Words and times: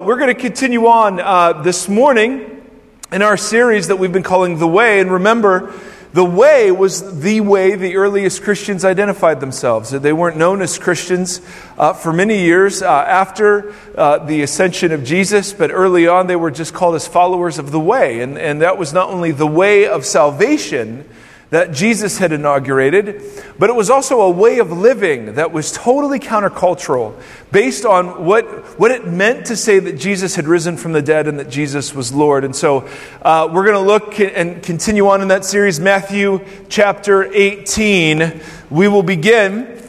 We're 0.00 0.14
going 0.16 0.32
to 0.32 0.40
continue 0.40 0.86
on 0.86 1.18
uh, 1.18 1.54
this 1.62 1.88
morning 1.88 2.64
in 3.10 3.20
our 3.20 3.36
series 3.36 3.88
that 3.88 3.96
we've 3.96 4.12
been 4.12 4.22
calling 4.22 4.56
The 4.56 4.68
Way. 4.68 5.00
And 5.00 5.10
remember, 5.10 5.74
the 6.12 6.24
way 6.24 6.70
was 6.70 7.20
the 7.20 7.40
way 7.40 7.74
the 7.74 7.96
earliest 7.96 8.44
Christians 8.44 8.84
identified 8.84 9.40
themselves. 9.40 9.90
They 9.90 10.12
weren't 10.12 10.36
known 10.36 10.62
as 10.62 10.78
Christians 10.78 11.40
uh, 11.76 11.94
for 11.94 12.12
many 12.12 12.44
years 12.44 12.80
uh, 12.80 12.86
after 12.86 13.74
uh, 13.96 14.18
the 14.18 14.42
ascension 14.42 14.92
of 14.92 15.02
Jesus, 15.02 15.52
but 15.52 15.72
early 15.72 16.06
on 16.06 16.28
they 16.28 16.36
were 16.36 16.52
just 16.52 16.74
called 16.74 16.94
as 16.94 17.08
followers 17.08 17.58
of 17.58 17.72
the 17.72 17.80
way. 17.80 18.20
And, 18.20 18.38
and 18.38 18.62
that 18.62 18.78
was 18.78 18.92
not 18.92 19.08
only 19.08 19.32
the 19.32 19.48
way 19.48 19.88
of 19.88 20.06
salvation, 20.06 21.08
that 21.50 21.72
Jesus 21.72 22.18
had 22.18 22.32
inaugurated, 22.32 23.22
but 23.58 23.70
it 23.70 23.72
was 23.72 23.88
also 23.88 24.20
a 24.20 24.30
way 24.30 24.58
of 24.58 24.70
living 24.70 25.34
that 25.36 25.50
was 25.50 25.72
totally 25.72 26.18
countercultural 26.18 27.18
based 27.50 27.86
on 27.86 28.26
what, 28.26 28.44
what 28.78 28.90
it 28.90 29.06
meant 29.06 29.46
to 29.46 29.56
say 29.56 29.78
that 29.78 29.94
Jesus 29.94 30.34
had 30.34 30.46
risen 30.46 30.76
from 30.76 30.92
the 30.92 31.00
dead 31.00 31.26
and 31.26 31.38
that 31.38 31.48
Jesus 31.48 31.94
was 31.94 32.12
Lord. 32.12 32.44
And 32.44 32.54
so 32.54 32.86
uh, 33.22 33.48
we're 33.50 33.64
going 33.64 33.82
to 33.82 33.92
look 33.92 34.20
and 34.20 34.62
continue 34.62 35.08
on 35.08 35.22
in 35.22 35.28
that 35.28 35.44
series, 35.44 35.80
Matthew 35.80 36.44
chapter 36.68 37.24
18. 37.24 38.42
We 38.68 38.88
will 38.88 39.02
begin 39.02 39.82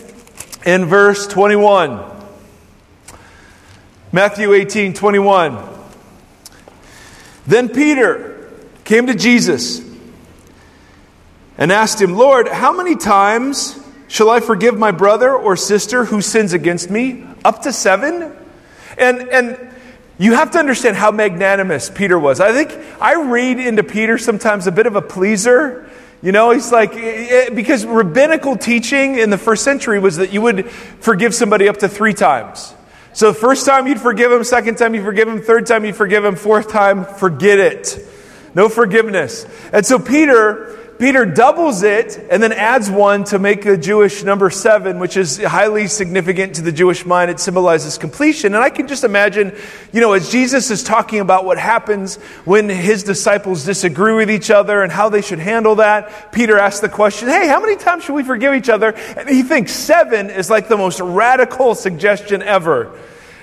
in 0.66 0.86
verse 0.86 1.28
21. 1.28 2.06
Matthew 4.14 4.54
18, 4.54 4.94
21. 4.94 5.58
Then 7.46 7.68
Peter 7.68 8.50
came 8.86 9.08
to 9.08 9.14
Jesus 9.14 9.89
and 11.60 11.74
asked 11.74 12.02
him, 12.02 12.16
Lord, 12.16 12.48
how 12.48 12.72
many 12.72 12.96
times 12.96 13.78
shall 14.08 14.30
I 14.30 14.40
forgive 14.40 14.80
my 14.80 14.92
brother 14.92 15.36
or 15.36 15.58
sister 15.58 16.06
who 16.06 16.22
sins 16.22 16.54
against 16.54 16.90
me? 16.90 17.26
Up 17.44 17.64
to 17.64 17.74
seven? 17.74 18.34
And, 18.98 19.30
and 19.30 19.74
you 20.18 20.34
have 20.34 20.52
to 20.52 20.60
understand 20.60 20.96
how 20.96 21.12
magnanimous 21.12 21.90
Peter 21.90 22.18
was. 22.18 22.40
I 22.40 22.54
think 22.54 22.72
I 23.02 23.22
read 23.22 23.60
into 23.60 23.84
Peter 23.84 24.18
sometimes 24.18 24.68
a 24.68 24.72
bit 24.72 24.88
of 24.88 24.96
a 24.96 25.02
pleaser. 25.02 25.90
You 26.22 26.32
know, 26.32 26.52
he's 26.52 26.72
like, 26.72 26.94
eh, 26.94 27.50
because 27.50 27.86
rabbinical 27.86 28.56
teaching 28.56 29.20
in 29.20 29.30
the 29.30 29.38
first 29.38 29.66
century 29.66 30.00
was 30.00 30.16
that 30.16 30.32
you 30.32 30.42
would 30.42 30.70
forgive 30.72 31.36
somebody 31.36 31.68
up 31.68 31.78
to 31.78 31.90
three 31.90 32.14
times. 32.14 32.74
So, 33.12 33.34
first 33.34 33.66
time 33.66 33.88
you'd 33.88 34.00
forgive 34.00 34.32
him, 34.32 34.44
second 34.46 34.78
time 34.78 34.96
you'd 34.96 35.04
forgive 35.04 35.28
him, 35.28 35.42
third 35.42 35.66
time 35.66 35.84
you'd 35.84 35.96
forgive 35.96 36.24
him, 36.24 36.36
fourth 36.36 36.70
time, 36.70 37.04
forget 37.04 37.60
it. 37.60 38.00
No 38.54 38.70
forgiveness. 38.70 39.46
And 39.74 39.86
so, 39.86 40.00
Peter 40.00 40.79
Peter 41.00 41.26
doubles 41.26 41.82
it 41.82 42.28
and 42.30 42.44
then 42.44 42.52
adds 42.52 42.92
one 42.92 43.24
to 43.24 43.40
make 43.40 43.64
the 43.64 43.78
Jewish 43.78 44.22
number 44.22 44.50
seven, 44.50 45.00
which 45.00 45.16
is 45.16 45.38
highly 45.42 45.88
significant 45.88 46.56
to 46.56 46.62
the 46.62 46.74
Jewish 46.74 47.06
mind. 47.06 47.32
It 47.32 47.40
symbolizes 47.40 47.98
completion. 47.98 48.54
And 48.54 48.62
I 48.62 48.70
can 48.70 48.86
just 48.86 49.06
imagine, 49.06 49.56
you 49.94 50.02
know, 50.02 50.12
as 50.12 50.30
Jesus 50.30 50.70
is 50.70 50.84
talking 50.84 51.22
about 51.22 51.46
what 51.46 51.58
happens 51.58 52.18
when 52.44 52.68
his 52.68 53.04
disciples 53.04 53.64
disagree 53.64 54.14
with 54.14 54.30
each 54.30 54.52
other 54.52 54.84
and 54.84 54.92
how 54.92 55.08
they 55.08 55.22
should 55.22 55.40
handle 55.40 55.76
that, 55.76 56.34
Peter 56.34 56.60
asks 56.60 56.82
the 56.82 56.90
question, 56.90 57.30
hey, 57.30 57.48
how 57.48 57.62
many 57.62 57.78
times 57.78 58.04
should 58.04 58.16
we 58.16 58.24
forgive 58.24 58.54
each 58.54 58.68
other? 58.68 58.90
And 58.92 59.30
he 59.30 59.42
thinks 59.42 59.72
seven 59.72 60.30
is 60.30 60.50
like 60.50 60.68
the 60.68 60.78
most 60.78 61.00
radical 61.00 61.76
suggestion 61.76 62.44
ever. 62.44 62.94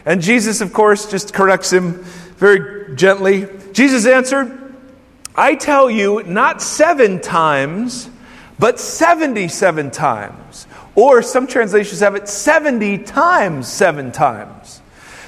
And 0.05 0.21
Jesus, 0.21 0.61
of 0.61 0.75
course, 0.75 1.11
just 1.11 1.33
corrects 1.33 1.73
him 1.73 2.05
very 2.37 2.95
gently. 2.97 3.49
Jesus 3.73 4.05
answered, 4.05 4.66
I 5.37 5.55
tell 5.55 5.91
you, 5.91 6.23
not 6.23 6.63
seven 6.63 7.21
times, 7.21 8.09
but 8.59 8.81
77 8.81 9.91
times. 9.91 10.67
Or 10.95 11.21
some 11.21 11.47
translations 11.47 12.01
have 12.01 12.15
it 12.15 12.29
70 12.29 12.99
times 12.99 13.69
seven 13.69 14.13
times. 14.13 14.81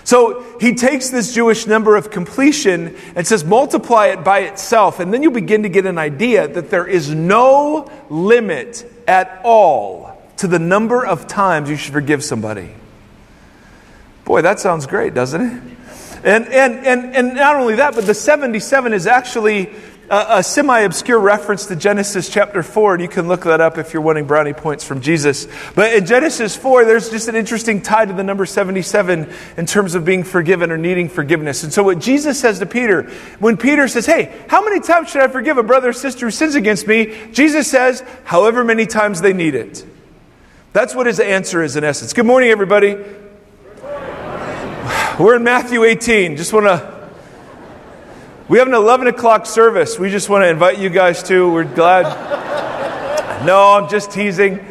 So 0.05 0.56
he 0.59 0.75
takes 0.75 1.11
this 1.11 1.34
Jewish 1.34 1.67
number 1.67 1.95
of 1.95 2.11
completion 2.11 2.97
and 3.15 3.27
says, 3.27 3.45
multiply 3.45 4.06
it 4.06 4.25
by 4.25 4.41
itself. 4.41 5.00
And 5.00 5.12
then 5.12 5.23
you 5.23 5.31
begin 5.31 5.65
to 5.65 5.69
get 5.69 5.84
an 5.84 5.98
idea 5.98 6.48
that 6.48 6.70
there 6.70 6.87
is 6.87 7.11
no 7.11 7.91
limit 8.09 8.91
at 9.06 9.43
all 9.44 10.19
to 10.38 10.47
the 10.47 10.59
number 10.59 11.05
of 11.05 11.27
times 11.27 11.69
you 11.69 11.77
should 11.77 11.93
forgive 11.93 12.25
somebody. 12.25 12.71
Boy, 14.25 14.41
that 14.41 14.61
sounds 14.61 14.87
great, 14.87 15.12
doesn't 15.12 15.43
it? 15.43 15.62
And, 16.25 16.47
and, 16.47 16.87
and, 16.87 17.15
and 17.15 17.34
not 17.34 17.56
only 17.56 17.75
that, 17.75 17.94
but 17.94 18.06
the 18.06 18.15
77 18.15 18.94
is 18.94 19.06
actually 19.06 19.71
a, 20.10 20.26
a 20.38 20.42
semi 20.42 20.80
obscure 20.80 21.19
reference 21.19 21.66
to 21.66 21.76
Genesis 21.76 22.28
chapter 22.28 22.62
4, 22.62 22.94
and 22.94 23.02
you 23.02 23.08
can 23.08 23.28
look 23.28 23.44
that 23.44 23.60
up 23.60 23.78
if 23.78 23.92
you're 23.92 24.02
wanting 24.02 24.26
brownie 24.26 24.52
points 24.52 24.84
from 24.84 25.00
Jesus. 25.00 25.46
But 25.74 25.92
in 25.94 26.06
Genesis 26.06 26.56
4, 26.56 26.84
there's 26.84 27.10
just 27.10 27.28
an 27.28 27.36
interesting 27.36 27.82
tie 27.82 28.06
to 28.06 28.12
the 28.12 28.24
number 28.24 28.46
77 28.46 29.32
in 29.56 29.66
terms 29.66 29.94
of 29.94 30.04
being 30.04 30.24
forgiven 30.24 30.70
or 30.70 30.78
needing 30.78 31.08
forgiveness. 31.08 31.62
And 31.62 31.72
so, 31.72 31.82
what 31.82 31.98
Jesus 31.98 32.41
says 32.41 32.58
to 32.60 32.66
Peter, 32.66 33.04
when 33.38 33.56
Peter 33.56 33.88
says, 33.88 34.06
Hey, 34.06 34.34
how 34.48 34.64
many 34.64 34.80
times 34.80 35.10
should 35.10 35.22
I 35.22 35.28
forgive 35.28 35.58
a 35.58 35.62
brother 35.62 35.91
or 35.91 35.92
sister 35.92 36.26
who 36.26 36.30
sins 36.30 36.54
against 36.54 36.86
me? 36.86 37.30
Jesus 37.32 37.70
says, 37.70 38.02
However 38.25 38.64
many 38.64 38.86
times 38.86 39.20
they 39.20 39.32
need 39.32 39.54
it. 39.54 39.84
That's 40.72 40.94
what 40.94 41.06
his 41.06 41.20
answer 41.20 41.62
is 41.62 41.76
in 41.76 41.84
essence. 41.84 42.12
Good 42.12 42.26
morning, 42.26 42.50
everybody. 42.50 42.96
We're 45.19 45.36
in 45.36 45.42
Matthew 45.42 45.82
18. 45.82 46.36
Just 46.36 46.52
want 46.52 46.66
to 46.66 46.97
we 48.48 48.56
have 48.56 48.66
an 48.66 48.72
11 48.72 49.09
o'clock 49.09 49.44
service. 49.44 49.98
We 49.98 50.09
just 50.09 50.31
want 50.31 50.42
to 50.42 50.48
invite 50.48 50.78
you 50.78 50.88
guys 50.88 51.22
to. 51.25 51.53
We're 51.53 51.64
glad. 51.64 53.44
no, 53.44 53.75
I'm 53.75 53.91
just 53.91 54.10
teasing. 54.10 54.64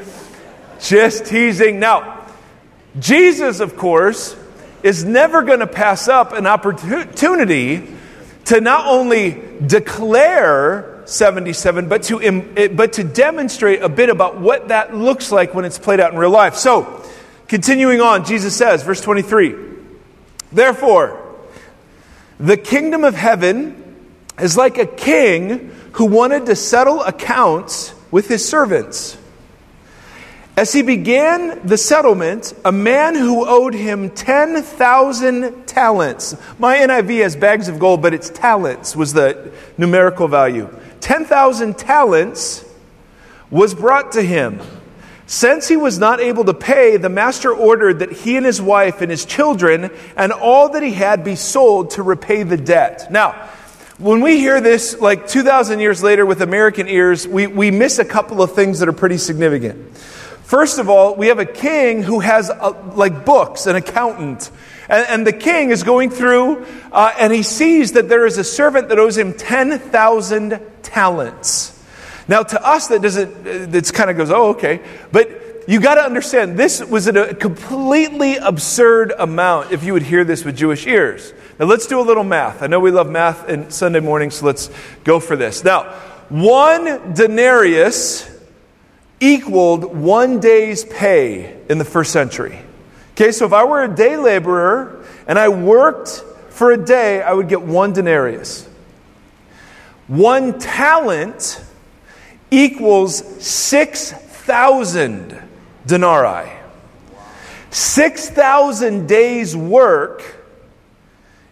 Just 0.80 1.28
teasing. 1.28 1.80
Now, 1.80 2.26
Jesus, 3.00 3.60
of 3.60 3.78
course, 3.78 4.36
is 4.82 5.06
never 5.06 5.44
going 5.44 5.60
to 5.60 5.68
pass 5.68 6.08
up 6.08 6.34
an 6.34 6.48
opportunity 6.48 7.88
to 8.46 8.62
not 8.62 8.88
only 8.88 9.44
declare 9.64 11.04
77, 11.06 11.88
but 11.88 12.02
to, 12.04 12.70
but 12.74 12.94
to 12.94 13.04
demonstrate 13.04 13.84
a 13.84 13.90
bit 13.90 14.10
about 14.10 14.40
what 14.40 14.70
that 14.70 14.96
looks 14.96 15.32
like 15.32 15.54
when 15.54 15.66
it's 15.66 15.78
played 15.78 16.00
out 16.00 16.14
in 16.14 16.18
real 16.18 16.32
life. 16.32 16.56
So, 16.56 17.06
continuing 17.48 18.02
on, 18.02 18.26
Jesus 18.26 18.56
says, 18.58 18.82
verse 18.82 19.02
23, 19.02 19.56
Therefore, 20.52 21.27
the 22.40 22.58
kingdom 22.58 23.04
of 23.04 23.16
heaven 23.16 23.84
is 24.40 24.56
like 24.56 24.78
a 24.78 24.86
king 24.86 25.72
who 25.94 26.06
wanted 26.06 26.46
to 26.46 26.56
settle 26.56 27.02
accounts 27.02 27.94
with 28.12 28.28
his 28.28 28.48
servants. 28.48 29.18
As 30.56 30.74
he 30.74 30.82
began 30.82 31.68
the 31.68 31.78
settlement, 31.78 32.54
a 32.66 32.72
man 32.72 33.14
who 33.14 33.48
owed 33.48 33.76
him 33.76 34.10
10,000 34.10 35.68
talents, 35.68 36.36
my 36.58 36.78
NIV 36.78 37.22
has 37.22 37.36
bags 37.36 37.68
of 37.68 37.78
gold, 37.78 38.02
but 38.02 38.14
it's 38.14 38.30
talents 38.30 38.96
was 38.96 39.14
the 39.14 39.52
numerical 39.78 40.28
value. 40.28 40.68
10,000 41.00 41.78
talents 41.78 42.66
was 43.52 43.76
brought 43.76 44.14
to 44.14 44.24
him. 44.24 44.60
Since 45.30 45.68
he 45.68 45.76
was 45.76 46.00
not 46.00 46.22
able 46.22 46.46
to 46.46 46.54
pay, 46.54 46.96
the 46.96 47.10
master 47.10 47.54
ordered 47.54 48.00
that 48.00 48.14
he 48.14 48.38
and 48.38 48.46
his 48.46 48.62
wife 48.62 49.02
and 49.02 49.12
his 49.12 49.26
children 49.26 49.92
and 50.16 50.32
all 50.32 50.70
that 50.70 50.82
he 50.82 50.94
had 50.94 51.26
be 51.26 51.36
sold 51.36 51.92
to 51.92 52.04
repay 52.04 52.44
the 52.44 52.56
debt. 52.56 53.12
Now, 53.12 53.34
when 53.98 54.22
we 54.22 54.40
hear 54.40 54.62
this, 54.62 54.98
like 55.02 55.28
2,000 55.28 55.82
years 55.82 56.02
later 56.02 56.26
with 56.26 56.42
American 56.42 56.88
ears, 56.88 57.28
we, 57.28 57.46
we 57.46 57.72
miss 57.72 58.00
a 58.00 58.06
couple 58.06 58.42
of 58.42 58.54
things 58.54 58.80
that 58.80 58.88
are 58.88 58.94
pretty 58.94 59.18
significant. 59.18 59.98
First 59.98 60.80
of 60.80 60.88
all, 60.90 61.16
we 61.16 61.28
have 61.28 61.40
a 61.40 61.46
king 61.46 62.04
who 62.04 62.22
has 62.22 62.50
a, 62.50 62.70
like 62.96 63.26
books, 63.26 63.68
an 63.68 63.76
accountant. 63.76 64.50
And, 64.88 65.06
and 65.10 65.28
the 65.28 65.34
king 65.34 65.72
is 65.72 65.84
going 65.84 66.10
through 66.10 66.66
uh, 66.94 67.12
and 67.20 67.34
he 67.34 67.44
sees 67.44 67.92
that 67.94 68.08
there 68.08 68.26
is 68.26 68.38
a 68.38 68.46
servant 68.46 68.88
that 68.88 68.98
owes 68.98 69.18
him 69.18 69.34
10,000 69.34 70.62
talents. 70.84 71.77
Now, 72.28 72.44
to 72.44 72.68
us, 72.68 72.88
that 72.88 73.02
doesn't, 73.02 73.72
that 73.72 73.94
kind 73.94 74.10
of 74.10 74.18
goes, 74.18 74.32
oh, 74.32 74.50
okay. 74.50 74.82
But 75.12 75.66
you 75.68 75.80
got 75.80 75.96
to 75.96 76.02
understand, 76.02 76.58
this 76.58 76.84
was 76.84 77.08
a 77.08 77.34
completely 77.34 78.38
absurd 78.38 79.14
amount 79.18 79.72
if 79.72 79.84
you 79.84 79.94
would 79.94 80.04
hear 80.04 80.24
this 80.24 80.46
with 80.46 80.56
Jewish 80.58 80.88
ears. 80.88 81.34
Now, 81.60 81.66
let's 81.66 81.88
do 81.88 82.00
a 82.00 82.04
little 82.04 82.24
math. 82.24 82.62
I 82.62 82.68
know 82.68 82.80
we 82.80 82.92
love 82.92 83.10
math 83.10 83.50
in 83.50 83.70
Sunday 83.72 84.00
morning, 84.00 84.32
so 84.32 84.46
let's 84.46 84.70
go 85.04 85.20
for 85.20 85.36
this. 85.36 85.64
Now, 85.64 85.94
one 86.30 87.14
denarius 87.14 88.30
equaled 89.20 89.86
one 89.86 90.40
day's 90.40 90.86
pay 90.86 91.60
in 91.70 91.78
the 91.78 91.86
first 91.86 92.12
century. 92.12 92.60
Okay, 93.14 93.32
so 93.32 93.46
if 93.46 93.54
I 93.54 93.64
were 93.64 93.84
a 93.84 93.94
day 93.94 94.16
laborer 94.18 95.04
and 95.28 95.40
I 95.40 95.50
worked 95.50 96.24
for 96.50 96.72
a 96.72 96.78
day, 96.78 97.22
I 97.22 97.34
would 97.34 97.50
get 97.50 97.62
one 97.62 97.94
denarius. 97.94 98.68
One 100.08 100.60
talent 100.60 101.64
equals 102.52 103.24
6,000 103.44 105.42
denarii. 105.86 106.52
6,000 107.70 109.08
days' 109.08 109.56
work 109.56 110.24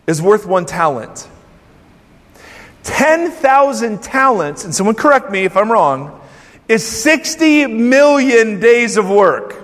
is 0.08 0.22
worth 0.22 0.46
one 0.46 0.66
talent. 0.66 1.28
10,000 2.84 4.02
talents, 4.02 4.64
and 4.64 4.74
someone 4.74 4.96
correct 4.96 5.32
me 5.32 5.44
if 5.44 5.58
I'm 5.58 5.72
wrong, 5.72 6.22
is 6.68 6.86
60 6.86 7.68
million 7.68 8.60
days 8.60 8.98
of 8.98 9.10
work. 9.10 9.56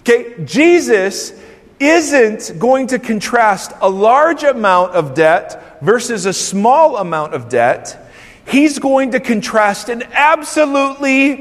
Okay, 0.00 0.44
Jesus 0.44 1.32
isn't 1.78 2.58
going 2.58 2.88
to 2.88 2.98
contrast 2.98 3.72
a 3.80 3.88
large 3.88 4.42
amount 4.44 4.92
of 4.92 5.14
debt 5.14 5.80
versus 5.82 6.26
a 6.26 6.32
small 6.32 6.98
amount 6.98 7.34
of 7.34 7.48
debt. 7.48 8.09
He's 8.50 8.78
going 8.80 9.12
to 9.12 9.20
contrast 9.20 9.88
an 9.88 10.02
absolutely 10.12 11.36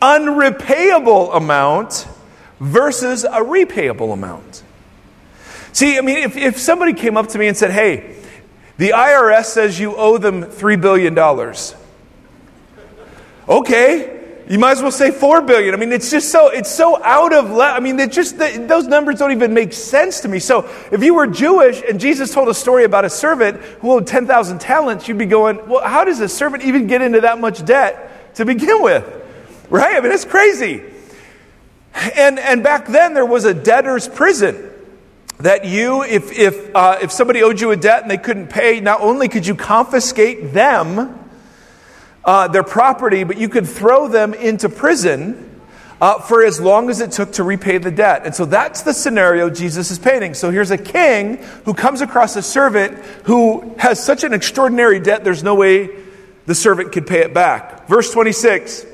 unrepayable 0.00 1.34
amount 1.34 2.08
versus 2.58 3.24
a 3.24 3.40
repayable 3.40 4.12
amount. 4.12 4.62
See, 5.72 5.98
I 5.98 6.00
mean, 6.00 6.18
if, 6.18 6.36
if 6.36 6.58
somebody 6.58 6.94
came 6.94 7.16
up 7.16 7.28
to 7.28 7.38
me 7.38 7.48
and 7.48 7.56
said, 7.56 7.70
hey, 7.70 8.16
the 8.78 8.90
IRS 8.90 9.46
says 9.46 9.78
you 9.78 9.94
owe 9.94 10.18
them 10.18 10.44
$3 10.44 10.80
billion. 10.80 11.18
Okay, 13.48 14.13
you 14.48 14.58
might 14.58 14.72
as 14.72 14.82
well 14.82 14.92
say 14.92 15.10
4 15.10 15.42
billion. 15.42 15.74
I 15.74 15.78
mean, 15.78 15.90
it's 15.90 16.10
just 16.10 16.30
so, 16.30 16.48
it's 16.48 16.70
so 16.70 17.02
out 17.02 17.32
of, 17.32 17.50
I 17.58 17.80
mean, 17.80 17.98
it 17.98 18.12
just, 18.12 18.38
the, 18.38 18.64
those 18.68 18.86
numbers 18.86 19.18
don't 19.18 19.32
even 19.32 19.54
make 19.54 19.72
sense 19.72 20.20
to 20.20 20.28
me. 20.28 20.38
So 20.38 20.68
if 20.92 21.02
you 21.02 21.14
were 21.14 21.26
Jewish 21.26 21.82
and 21.88 21.98
Jesus 21.98 22.32
told 22.32 22.48
a 22.48 22.54
story 22.54 22.84
about 22.84 23.06
a 23.06 23.10
servant 23.10 23.56
who 23.80 23.92
owed 23.92 24.06
10,000 24.06 24.60
talents, 24.60 25.08
you'd 25.08 25.16
be 25.16 25.26
going, 25.26 25.66
well, 25.66 25.82
how 25.82 26.04
does 26.04 26.20
a 26.20 26.28
servant 26.28 26.62
even 26.62 26.86
get 26.86 27.00
into 27.00 27.22
that 27.22 27.40
much 27.40 27.64
debt 27.64 28.34
to 28.34 28.44
begin 28.44 28.82
with? 28.82 29.10
Right? 29.70 29.96
I 29.96 30.00
mean, 30.00 30.12
it's 30.12 30.26
crazy. 30.26 30.82
And, 31.94 32.38
and 32.38 32.62
back 32.62 32.86
then 32.86 33.14
there 33.14 33.26
was 33.26 33.46
a 33.46 33.54
debtor's 33.54 34.08
prison 34.08 34.70
that 35.38 35.64
you, 35.64 36.02
if, 36.02 36.38
if, 36.38 36.76
uh, 36.76 36.98
if 37.00 37.12
somebody 37.12 37.42
owed 37.42 37.60
you 37.60 37.70
a 37.70 37.76
debt 37.76 38.02
and 38.02 38.10
they 38.10 38.18
couldn't 38.18 38.48
pay, 38.48 38.80
not 38.80 39.00
only 39.00 39.28
could 39.28 39.46
you 39.46 39.54
confiscate 39.54 40.52
them, 40.52 41.23
uh, 42.24 42.48
their 42.48 42.62
property, 42.62 43.24
but 43.24 43.36
you 43.36 43.48
could 43.48 43.68
throw 43.68 44.08
them 44.08 44.34
into 44.34 44.68
prison 44.68 45.60
uh, 46.00 46.18
for 46.20 46.44
as 46.44 46.60
long 46.60 46.90
as 46.90 47.00
it 47.00 47.12
took 47.12 47.32
to 47.32 47.42
repay 47.42 47.78
the 47.78 47.90
debt. 47.90 48.22
And 48.24 48.34
so 48.34 48.44
that's 48.44 48.82
the 48.82 48.92
scenario 48.92 49.50
Jesus 49.50 49.90
is 49.90 49.98
painting. 49.98 50.34
So 50.34 50.50
here's 50.50 50.70
a 50.70 50.78
king 50.78 51.36
who 51.64 51.74
comes 51.74 52.00
across 52.00 52.36
a 52.36 52.42
servant 52.42 52.98
who 53.24 53.74
has 53.78 54.04
such 54.04 54.24
an 54.24 54.32
extraordinary 54.32 55.00
debt, 55.00 55.24
there's 55.24 55.42
no 55.42 55.54
way 55.54 55.90
the 56.46 56.54
servant 56.54 56.92
could 56.92 57.06
pay 57.06 57.20
it 57.20 57.32
back. 57.32 57.86
Verse 57.88 58.10
26. 58.10 58.86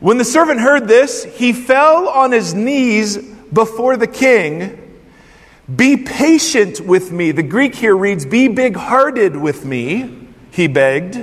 When 0.00 0.16
the 0.16 0.24
servant 0.24 0.60
heard 0.60 0.88
this, 0.88 1.24
he 1.24 1.52
fell 1.52 2.08
on 2.08 2.32
his 2.32 2.54
knees 2.54 3.18
before 3.52 3.96
the 3.96 4.06
king. 4.06 4.76
Be 5.74 5.98
patient 5.98 6.80
with 6.80 7.12
me. 7.12 7.32
The 7.32 7.42
Greek 7.42 7.74
here 7.74 7.96
reads, 7.96 8.24
Be 8.24 8.48
big 8.48 8.76
hearted 8.76 9.36
with 9.36 9.64
me 9.64 10.19
he 10.50 10.66
begged, 10.68 11.18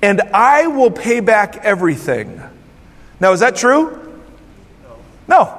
and 0.00 0.20
I 0.20 0.66
will 0.66 0.90
pay 0.90 1.20
back 1.20 1.56
everything. 1.58 2.40
Now, 3.20 3.32
is 3.32 3.40
that 3.40 3.56
true? 3.56 3.98
No. 5.28 5.58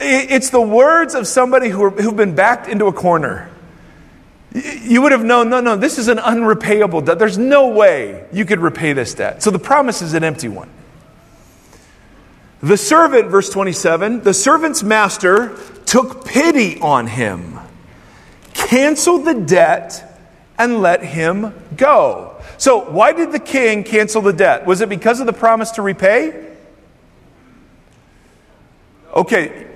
It's 0.00 0.50
the 0.50 0.60
words 0.60 1.14
of 1.14 1.26
somebody 1.26 1.68
who 1.68 1.90
who've 1.90 2.16
been 2.16 2.34
backed 2.34 2.68
into 2.68 2.86
a 2.86 2.92
corner. 2.92 3.50
You 4.54 5.02
would 5.02 5.12
have 5.12 5.24
known, 5.24 5.50
no, 5.50 5.60
no, 5.60 5.76
this 5.76 5.98
is 5.98 6.08
an 6.08 6.18
unrepayable 6.18 7.04
debt. 7.04 7.18
There's 7.18 7.36
no 7.36 7.68
way 7.68 8.26
you 8.32 8.44
could 8.44 8.60
repay 8.60 8.92
this 8.92 9.14
debt. 9.14 9.42
So 9.42 9.50
the 9.50 9.58
promise 9.58 10.00
is 10.00 10.14
an 10.14 10.24
empty 10.24 10.48
one. 10.48 10.70
The 12.62 12.76
servant, 12.76 13.28
verse 13.28 13.50
27, 13.50 14.22
the 14.22 14.34
servant's 14.34 14.82
master 14.82 15.56
took 15.86 16.24
pity 16.24 16.80
on 16.80 17.06
him, 17.06 17.58
canceled 18.52 19.26
the 19.26 19.34
debt, 19.34 20.07
and 20.58 20.82
let 20.82 21.02
him 21.02 21.54
go. 21.76 22.34
So, 22.58 22.90
why 22.90 23.12
did 23.12 23.32
the 23.32 23.38
king 23.38 23.84
cancel 23.84 24.20
the 24.20 24.32
debt? 24.32 24.66
Was 24.66 24.80
it 24.80 24.88
because 24.88 25.20
of 25.20 25.26
the 25.26 25.32
promise 25.32 25.70
to 25.72 25.82
repay? 25.82 26.46
Okay. 29.14 29.66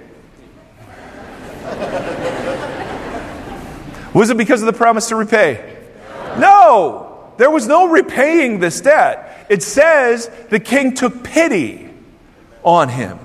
Was 4.13 4.31
it 4.31 4.37
because 4.37 4.61
of 4.61 4.67
the 4.67 4.73
promise 4.73 5.09
to 5.09 5.17
repay? 5.17 5.79
No. 6.39 7.33
There 7.39 7.51
was 7.51 7.67
no 7.67 7.89
repaying 7.89 8.61
this 8.61 8.81
debt. 8.81 9.47
It 9.49 9.63
says 9.63 10.31
the 10.51 10.61
king 10.61 10.95
took 10.95 11.25
pity 11.25 11.89
on 12.63 12.89
him. 12.89 13.19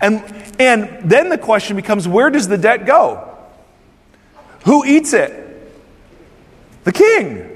And, 0.00 0.22
and 0.58 1.10
then 1.10 1.28
the 1.28 1.38
question 1.38 1.76
becomes 1.76 2.06
where 2.06 2.30
does 2.30 2.48
the 2.48 2.58
debt 2.58 2.86
go? 2.86 3.28
Who 4.64 4.84
eats 4.84 5.12
it? 5.12 5.43
The 6.84 6.92
king. 6.92 7.50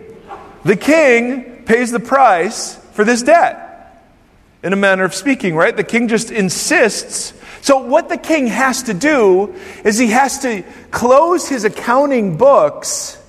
The 0.65 0.77
king 0.77 1.65
pays 1.65 1.93
the 1.93 2.01
price 2.01 2.77
for 2.93 3.05
this 3.05 3.23
debt. 3.23 3.65
In 4.63 4.73
a 4.73 4.77
manner 4.77 5.05
of 5.05 5.15
speaking, 5.15 5.55
right? 5.55 5.77
The 5.77 5.85
king 5.85 6.09
just 6.09 6.31
insists. 6.31 7.33
So, 7.61 7.79
what 7.79 8.09
the 8.09 8.17
king 8.17 8.49
has 8.49 8.85
to 8.85 8.95
do 8.95 9.55
is 9.85 9.99
he 9.99 10.09
has 10.09 10.41
to 10.41 10.65
close 10.91 11.49
his 11.49 11.65
accounting 11.65 12.37
books 12.37 13.23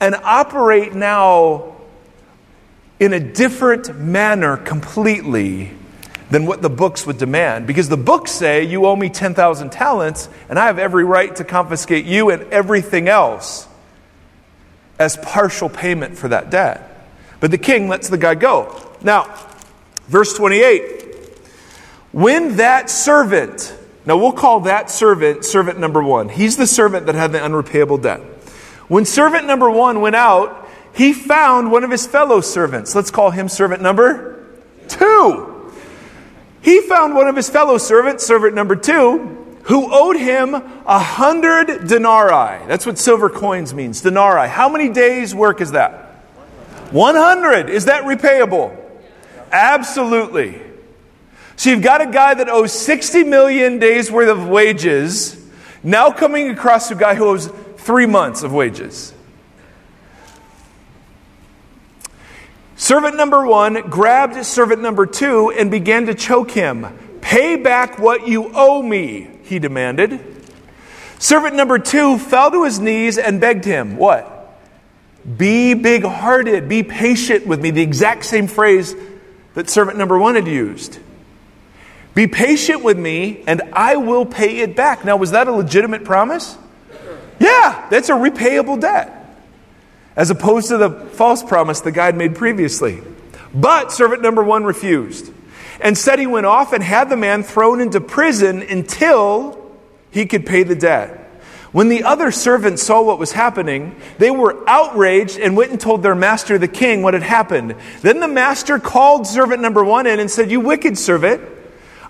and 0.00 0.16
operate 0.16 0.94
now 0.94 1.76
in 2.98 3.12
a 3.12 3.20
different 3.20 3.96
manner 3.96 4.56
completely 4.56 5.72
than 6.30 6.46
what 6.46 6.62
the 6.62 6.70
books 6.70 7.06
would 7.06 7.18
demand. 7.18 7.66
Because 7.66 7.88
the 7.88 7.96
books 7.96 8.32
say, 8.32 8.64
You 8.64 8.86
owe 8.86 8.96
me 8.96 9.10
10,000 9.10 9.70
talents, 9.70 10.28
and 10.48 10.58
I 10.58 10.66
have 10.66 10.78
every 10.78 11.04
right 11.04 11.34
to 11.36 11.44
confiscate 11.44 12.04
you 12.04 12.30
and 12.30 12.42
everything 12.52 13.08
else 13.08 13.68
as 14.98 15.16
partial 15.16 15.68
payment 15.68 16.16
for 16.16 16.28
that 16.28 16.50
debt. 16.50 16.88
But 17.40 17.50
the 17.50 17.58
king 17.58 17.88
lets 17.88 18.08
the 18.08 18.18
guy 18.18 18.34
go. 18.34 18.80
Now, 19.02 19.34
verse 20.08 20.34
28 20.34 21.02
when 22.12 22.56
that 22.56 22.90
servant, 22.90 23.74
now 24.04 24.18
we'll 24.18 24.32
call 24.32 24.60
that 24.60 24.90
servant 24.90 25.46
servant 25.46 25.78
number 25.78 26.02
one. 26.02 26.28
He's 26.28 26.58
the 26.58 26.66
servant 26.66 27.06
that 27.06 27.14
had 27.14 27.32
the 27.32 27.38
unrepayable 27.38 28.02
debt. 28.02 28.20
When 28.88 29.06
servant 29.06 29.46
number 29.46 29.70
one 29.70 30.02
went 30.02 30.14
out, 30.14 30.68
he 30.94 31.14
found 31.14 31.72
one 31.72 31.84
of 31.84 31.90
his 31.90 32.06
fellow 32.06 32.42
servants. 32.42 32.94
Let's 32.94 33.10
call 33.10 33.30
him 33.30 33.48
servant 33.48 33.80
number 33.80 34.46
two. 34.88 35.72
He 36.60 36.82
found 36.82 37.14
one 37.14 37.28
of 37.28 37.34
his 37.34 37.48
fellow 37.48 37.78
servants, 37.78 38.26
servant 38.26 38.54
number 38.54 38.76
two, 38.76 39.41
who 39.64 39.92
owed 39.92 40.16
him 40.16 40.54
a 40.54 40.98
hundred 40.98 41.86
denarii. 41.86 42.66
That's 42.66 42.84
what 42.84 42.98
silver 42.98 43.30
coins 43.30 43.72
means, 43.72 44.00
denarii. 44.00 44.48
How 44.48 44.68
many 44.68 44.88
days' 44.88 45.34
work 45.34 45.60
is 45.60 45.72
that? 45.72 46.10
100. 46.90 47.70
Is 47.70 47.86
that 47.86 48.04
repayable? 48.04 48.76
Absolutely. 49.50 50.60
So 51.56 51.70
you've 51.70 51.82
got 51.82 52.00
a 52.00 52.06
guy 52.06 52.34
that 52.34 52.48
owes 52.48 52.72
60 52.72 53.24
million 53.24 53.78
days 53.78 54.10
worth 54.10 54.28
of 54.28 54.48
wages, 54.48 55.38
now 55.82 56.10
coming 56.10 56.50
across 56.50 56.90
a 56.90 56.94
guy 56.94 57.14
who 57.14 57.26
owes 57.26 57.48
three 57.76 58.06
months 58.06 58.42
of 58.42 58.52
wages. 58.52 59.14
Servant 62.74 63.16
number 63.16 63.46
one 63.46 63.74
grabbed 63.90 64.44
servant 64.44 64.82
number 64.82 65.06
two 65.06 65.52
and 65.52 65.70
began 65.70 66.06
to 66.06 66.14
choke 66.14 66.50
him. 66.50 66.98
Pay 67.20 67.54
back 67.56 67.98
what 67.98 68.26
you 68.26 68.50
owe 68.54 68.82
me 68.82 69.31
he 69.44 69.58
demanded. 69.58 70.20
Servant 71.18 71.54
number 71.54 71.78
two 71.78 72.18
fell 72.18 72.50
to 72.50 72.64
his 72.64 72.80
knees 72.80 73.18
and 73.18 73.40
begged 73.40 73.64
him, 73.64 73.96
What? 73.96 74.38
Be 75.36 75.74
big 75.74 76.02
hearted, 76.02 76.68
be 76.68 76.82
patient 76.82 77.46
with 77.46 77.60
me. 77.60 77.70
The 77.70 77.82
exact 77.82 78.24
same 78.24 78.48
phrase 78.48 78.94
that 79.54 79.70
servant 79.70 79.98
number 79.98 80.18
one 80.18 80.34
had 80.34 80.48
used. 80.48 80.98
Be 82.14 82.26
patient 82.26 82.82
with 82.82 82.98
me 82.98 83.44
and 83.46 83.62
I 83.72 83.96
will 83.96 84.26
pay 84.26 84.58
it 84.58 84.74
back. 84.74 85.04
Now, 85.04 85.16
was 85.16 85.30
that 85.30 85.46
a 85.46 85.52
legitimate 85.52 86.04
promise? 86.04 86.58
Yeah, 87.38 87.86
that's 87.88 88.08
a 88.08 88.12
repayable 88.12 88.80
debt. 88.80 89.18
As 90.14 90.30
opposed 90.30 90.68
to 90.68 90.76
the 90.76 90.90
false 90.90 91.42
promise 91.42 91.80
the 91.80 91.92
guy 91.92 92.06
had 92.06 92.16
made 92.16 92.34
previously. 92.34 93.00
But 93.54 93.92
servant 93.92 94.22
number 94.22 94.42
one 94.42 94.64
refused. 94.64 95.32
And 95.82 95.98
said 95.98 96.18
he 96.18 96.26
went 96.26 96.46
off 96.46 96.72
and 96.72 96.82
had 96.82 97.10
the 97.10 97.16
man 97.16 97.42
thrown 97.42 97.80
into 97.80 98.00
prison 98.00 98.62
until 98.62 99.58
he 100.10 100.26
could 100.26 100.46
pay 100.46 100.62
the 100.62 100.76
debt. 100.76 101.18
When 101.72 101.88
the 101.88 102.04
other 102.04 102.30
servants 102.30 102.82
saw 102.82 103.02
what 103.02 103.18
was 103.18 103.32
happening, 103.32 103.96
they 104.18 104.30
were 104.30 104.62
outraged 104.68 105.38
and 105.38 105.56
went 105.56 105.70
and 105.70 105.80
told 105.80 106.02
their 106.02 106.14
master, 106.14 106.58
the 106.58 106.68
king, 106.68 107.02
what 107.02 107.14
had 107.14 107.22
happened. 107.22 107.74
Then 108.02 108.20
the 108.20 108.28
master 108.28 108.78
called 108.78 109.26
servant 109.26 109.62
number 109.62 109.82
one 109.82 110.06
in 110.06 110.20
and 110.20 110.30
said, 110.30 110.50
You 110.50 110.60
wicked 110.60 110.98
servant, 110.98 111.42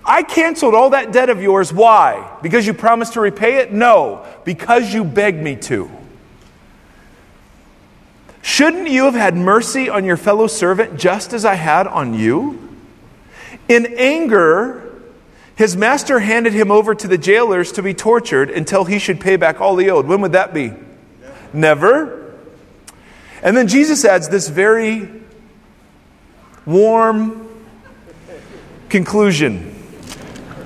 I 0.05 0.23
canceled 0.23 0.75
all 0.75 0.89
that 0.89 1.13
debt 1.13 1.29
of 1.29 1.41
yours. 1.41 1.71
Why? 1.71 2.37
Because 2.41 2.67
you 2.67 2.73
promised 2.73 3.13
to 3.13 3.21
repay 3.21 3.59
it? 3.59 3.71
No, 3.71 4.25
because 4.43 4.93
you 4.93 5.05
begged 5.05 5.41
me 5.41 5.55
to. 5.55 5.89
Shouldn't 8.41 8.89
you 8.89 9.05
have 9.05 9.13
had 9.13 9.37
mercy 9.37 9.89
on 9.89 10.03
your 10.03 10.17
fellow 10.17 10.47
servant 10.47 10.99
just 10.99 11.31
as 11.31 11.45
I 11.45 11.55
had 11.55 11.87
on 11.87 12.13
you? 12.13 12.72
In 13.69 13.95
anger, 13.97 14.83
his 15.55 15.77
master 15.77 16.19
handed 16.19 16.53
him 16.53 16.71
over 16.71 16.95
to 16.95 17.07
the 17.07 17.17
jailers 17.17 17.71
to 17.73 17.83
be 17.83 17.93
tortured 17.93 18.49
until 18.49 18.85
he 18.85 18.99
should 18.99 19.19
pay 19.19 19.35
back 19.35 19.61
all 19.61 19.77
he 19.77 19.89
owed. 19.89 20.07
When 20.07 20.21
would 20.21 20.31
that 20.31 20.53
be? 20.53 20.73
Never. 21.53 22.33
And 23.41 23.55
then 23.55 23.67
Jesus 23.67 24.03
adds 24.03 24.29
this 24.29 24.49
very 24.49 25.09
warm 26.65 27.47
conclusion. 28.89 29.69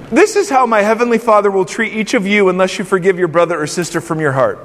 This 0.09 0.37
is 0.37 0.49
how 0.49 0.65
my 0.65 0.81
heavenly 0.81 1.17
Father 1.17 1.51
will 1.51 1.65
treat 1.65 1.91
each 1.91 2.13
of 2.13 2.25
you 2.25 2.47
unless 2.47 2.79
you 2.79 2.85
forgive 2.85 3.19
your 3.19 3.27
brother 3.27 3.61
or 3.61 3.67
sister 3.67 3.99
from 3.99 4.21
your 4.21 4.31
heart. 4.31 4.59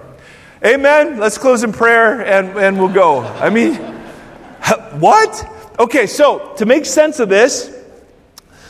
Amen. 0.65 1.19
Let's 1.19 1.39
close 1.39 1.65
in 1.65 1.73
prayer 1.73 2.25
and, 2.25 2.57
and 2.57 2.79
we'll 2.79 2.93
go. 2.93 3.21
I 3.21 3.51
mean, 3.51 3.75
what? 5.01 5.75
Okay, 5.81 6.07
so 6.07 6.55
to 6.59 6.67
make 6.67 6.87
sense 6.87 7.19
of 7.19 7.29
this, 7.29 7.77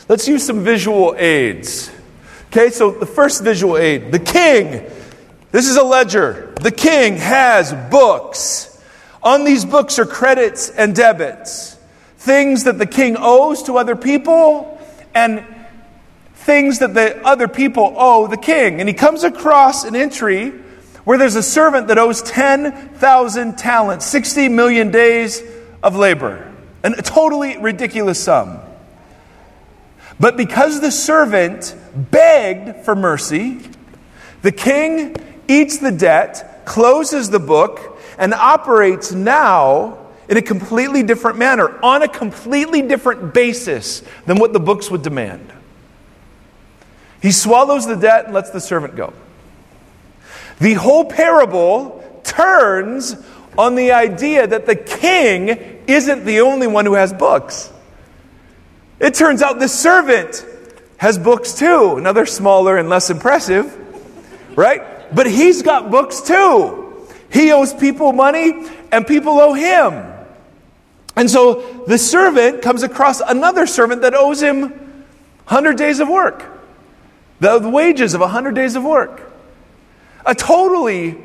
let's 0.07 0.27
use 0.27 0.45
some 0.45 0.63
visual 0.63 1.15
aids. 1.17 1.91
Okay, 2.47 2.69
so 2.69 2.91
the 2.91 3.05
first 3.05 3.43
visual 3.43 3.77
aid 3.77 4.11
the 4.11 4.19
king. 4.19 4.89
This 5.51 5.67
is 5.67 5.77
a 5.77 5.83
ledger. 5.83 6.53
The 6.61 6.71
king 6.71 7.17
has 7.17 7.73
books. 7.91 8.69
On 9.21 9.43
these 9.43 9.65
books 9.65 9.99
are 9.99 10.05
credits 10.05 10.69
and 10.69 10.95
debits, 10.95 11.77
things 12.17 12.63
that 12.65 12.77
the 12.77 12.85
king 12.85 13.15
owes 13.17 13.63
to 13.63 13.77
other 13.77 13.95
people, 13.95 14.79
and 15.13 15.45
things 16.33 16.79
that 16.79 16.93
the 16.93 17.25
other 17.25 17.47
people 17.47 17.93
owe 17.97 18.27
the 18.27 18.37
king. 18.37 18.79
And 18.79 18.89
he 18.89 18.93
comes 18.93 19.23
across 19.23 19.83
an 19.85 19.95
entry 19.95 20.49
where 21.05 21.17
there's 21.17 21.35
a 21.35 21.43
servant 21.43 21.87
that 21.87 21.97
owes 21.97 22.21
10,000 22.21 23.57
talents, 23.57 24.05
60 24.05 24.49
million 24.49 24.91
days 24.91 25.41
of 25.81 25.95
labor, 25.95 26.51
a 26.83 26.91
totally 27.01 27.57
ridiculous 27.57 28.23
sum. 28.23 28.59
But 30.19 30.37
because 30.37 30.81
the 30.81 30.91
servant 30.91 31.75
begged 31.95 32.85
for 32.85 32.95
mercy, 32.95 33.59
the 34.41 34.51
king 34.51 35.15
eats 35.47 35.77
the 35.77 35.91
debt, 35.91 36.65
closes 36.65 37.29
the 37.29 37.39
book, 37.39 37.99
and 38.17 38.33
operates 38.33 39.11
now 39.11 39.97
in 40.29 40.37
a 40.37 40.41
completely 40.41 41.03
different 41.03 41.37
manner, 41.37 41.79
on 41.83 42.03
a 42.03 42.07
completely 42.07 42.81
different 42.81 43.33
basis 43.33 44.03
than 44.25 44.37
what 44.37 44.53
the 44.53 44.59
books 44.59 44.89
would 44.89 45.01
demand. 45.01 45.51
He 47.21 47.31
swallows 47.31 47.87
the 47.87 47.95
debt 47.95 48.25
and 48.25 48.33
lets 48.33 48.49
the 48.49 48.59
servant 48.59 48.95
go. 48.95 49.13
The 50.59 50.73
whole 50.73 51.05
parable 51.05 52.21
turns 52.23 53.15
on 53.57 53.75
the 53.75 53.91
idea 53.91 54.47
that 54.47 54.65
the 54.65 54.75
king 54.75 55.83
isn't 55.87 56.25
the 56.25 56.41
only 56.41 56.67
one 56.67 56.85
who 56.85 56.93
has 56.93 57.13
books. 57.13 57.71
It 59.03 59.15
turns 59.15 59.41
out 59.41 59.59
the 59.59 59.67
servant 59.67 60.45
has 60.95 61.17
books 61.17 61.55
too. 61.55 61.99
Now 61.99 62.13
they're 62.13 62.25
smaller 62.25 62.77
and 62.77 62.87
less 62.87 63.09
impressive, 63.09 63.77
right? 64.57 65.13
But 65.13 65.27
he's 65.27 65.61
got 65.61 65.91
books 65.91 66.21
too. 66.21 67.05
He 67.29 67.51
owes 67.51 67.73
people 67.73 68.13
money 68.13 68.65
and 68.93 69.05
people 69.05 69.41
owe 69.41 69.51
him. 69.51 70.05
And 71.17 71.29
so 71.29 71.83
the 71.85 71.97
servant 71.97 72.61
comes 72.61 72.81
across 72.81 73.19
another 73.19 73.67
servant 73.67 74.03
that 74.03 74.13
owes 74.15 74.41
him 74.41 74.61
100 74.61 75.75
days 75.75 75.99
of 75.99 76.07
work, 76.07 76.45
the 77.41 77.59
wages 77.59 78.13
of 78.13 78.21
100 78.21 78.55
days 78.55 78.77
of 78.77 78.85
work, 78.85 79.21
a 80.25 80.33
totally 80.33 81.21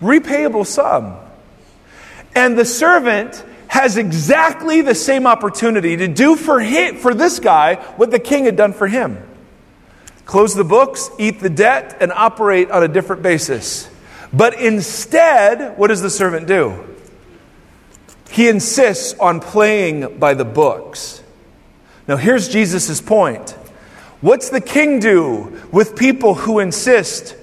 repayable 0.00 0.64
sum. 0.64 1.16
And 2.36 2.56
the 2.56 2.64
servant 2.64 3.44
has 3.70 3.96
exactly 3.96 4.82
the 4.82 4.94
same 4.94 5.26
opportunity 5.26 5.96
to 5.96 6.08
do 6.08 6.36
for, 6.36 6.60
him, 6.60 6.96
for 6.96 7.14
this 7.14 7.40
guy 7.40 7.76
what 7.96 8.10
the 8.10 8.18
king 8.18 8.44
had 8.44 8.56
done 8.56 8.74
for 8.74 8.86
him 8.86 9.16
close 10.30 10.54
the 10.54 10.62
books, 10.62 11.10
eat 11.18 11.40
the 11.40 11.50
debt, 11.50 11.96
and 12.00 12.12
operate 12.12 12.70
on 12.70 12.84
a 12.84 12.88
different 12.88 13.20
basis. 13.20 13.90
But 14.32 14.60
instead, 14.60 15.76
what 15.76 15.88
does 15.88 16.02
the 16.02 16.08
servant 16.08 16.46
do? 16.46 16.86
He 18.30 18.46
insists 18.46 19.18
on 19.18 19.40
playing 19.40 20.20
by 20.20 20.34
the 20.34 20.44
books. 20.44 21.20
Now, 22.06 22.16
here's 22.16 22.48
Jesus' 22.48 23.00
point. 23.00 23.50
What's 24.20 24.50
the 24.50 24.60
king 24.60 25.00
do 25.00 25.60
with 25.72 25.96
people 25.96 26.36
who 26.36 26.60
insist 26.60 27.34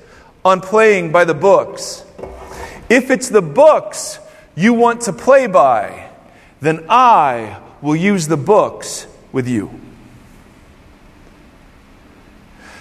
on 0.46 0.62
playing 0.62 1.12
by 1.12 1.26
the 1.26 1.34
books? 1.34 2.06
If 2.90 3.12
it's 3.12 3.28
the 3.28 3.42
books 3.42 4.18
you 4.56 4.74
want 4.74 5.02
to 5.02 5.14
play 5.14 5.48
by, 5.48 6.07
then 6.60 6.86
I 6.90 7.62
will 7.82 7.96
use 7.96 8.28
the 8.28 8.38
books 8.38 9.08
with 9.32 9.48
you. 9.48 9.70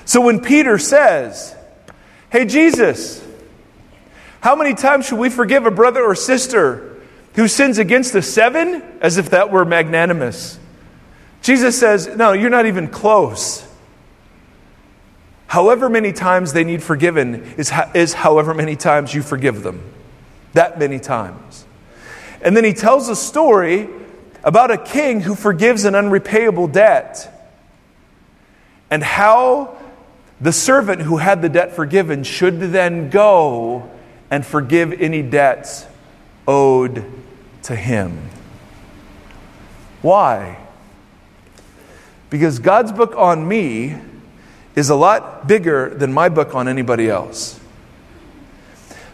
So 0.04 0.20
when 0.20 0.40
Peter 0.40 0.78
says, 0.78 1.54
Hey, 2.30 2.44
Jesus, 2.44 3.22
how 4.40 4.56
many 4.56 4.74
times 4.74 5.06
should 5.06 5.18
we 5.18 5.28
forgive 5.28 5.66
a 5.66 5.70
brother 5.70 6.02
or 6.02 6.14
sister 6.14 6.96
who 7.34 7.48
sins 7.48 7.78
against 7.78 8.14
us? 8.14 8.26
Seven? 8.26 8.82
As 9.00 9.18
if 9.18 9.30
that 9.30 9.50
were 9.50 9.64
magnanimous. 9.64 10.58
Jesus 11.42 11.78
says, 11.78 12.08
No, 12.16 12.32
you're 12.32 12.50
not 12.50 12.66
even 12.66 12.88
close. 12.88 13.66
However 15.48 15.88
many 15.88 16.12
times 16.12 16.52
they 16.52 16.64
need 16.64 16.82
forgiven 16.82 17.42
is, 17.56 17.72
is 17.94 18.14
however 18.14 18.54
many 18.54 18.76
times 18.76 19.14
you 19.14 19.22
forgive 19.22 19.62
them. 19.62 19.82
That 20.54 20.78
many 20.78 20.98
times. 20.98 21.65
And 22.42 22.56
then 22.56 22.64
he 22.64 22.72
tells 22.72 23.08
a 23.08 23.16
story 23.16 23.88
about 24.44 24.70
a 24.70 24.78
king 24.78 25.20
who 25.20 25.34
forgives 25.34 25.84
an 25.84 25.94
unrepayable 25.94 26.68
debt 26.68 27.32
and 28.90 29.02
how 29.02 29.76
the 30.40 30.52
servant 30.52 31.02
who 31.02 31.16
had 31.16 31.42
the 31.42 31.48
debt 31.48 31.74
forgiven 31.74 32.22
should 32.22 32.60
then 32.60 33.10
go 33.10 33.90
and 34.30 34.44
forgive 34.44 34.92
any 35.00 35.22
debts 35.22 35.86
owed 36.46 37.04
to 37.64 37.74
him. 37.74 38.30
Why? 40.02 40.58
Because 42.30 42.58
God's 42.58 42.92
book 42.92 43.14
on 43.16 43.46
me 43.46 43.96
is 44.74 44.90
a 44.90 44.94
lot 44.94 45.48
bigger 45.48 45.94
than 45.94 46.12
my 46.12 46.28
book 46.28 46.54
on 46.54 46.68
anybody 46.68 47.08
else. 47.08 47.58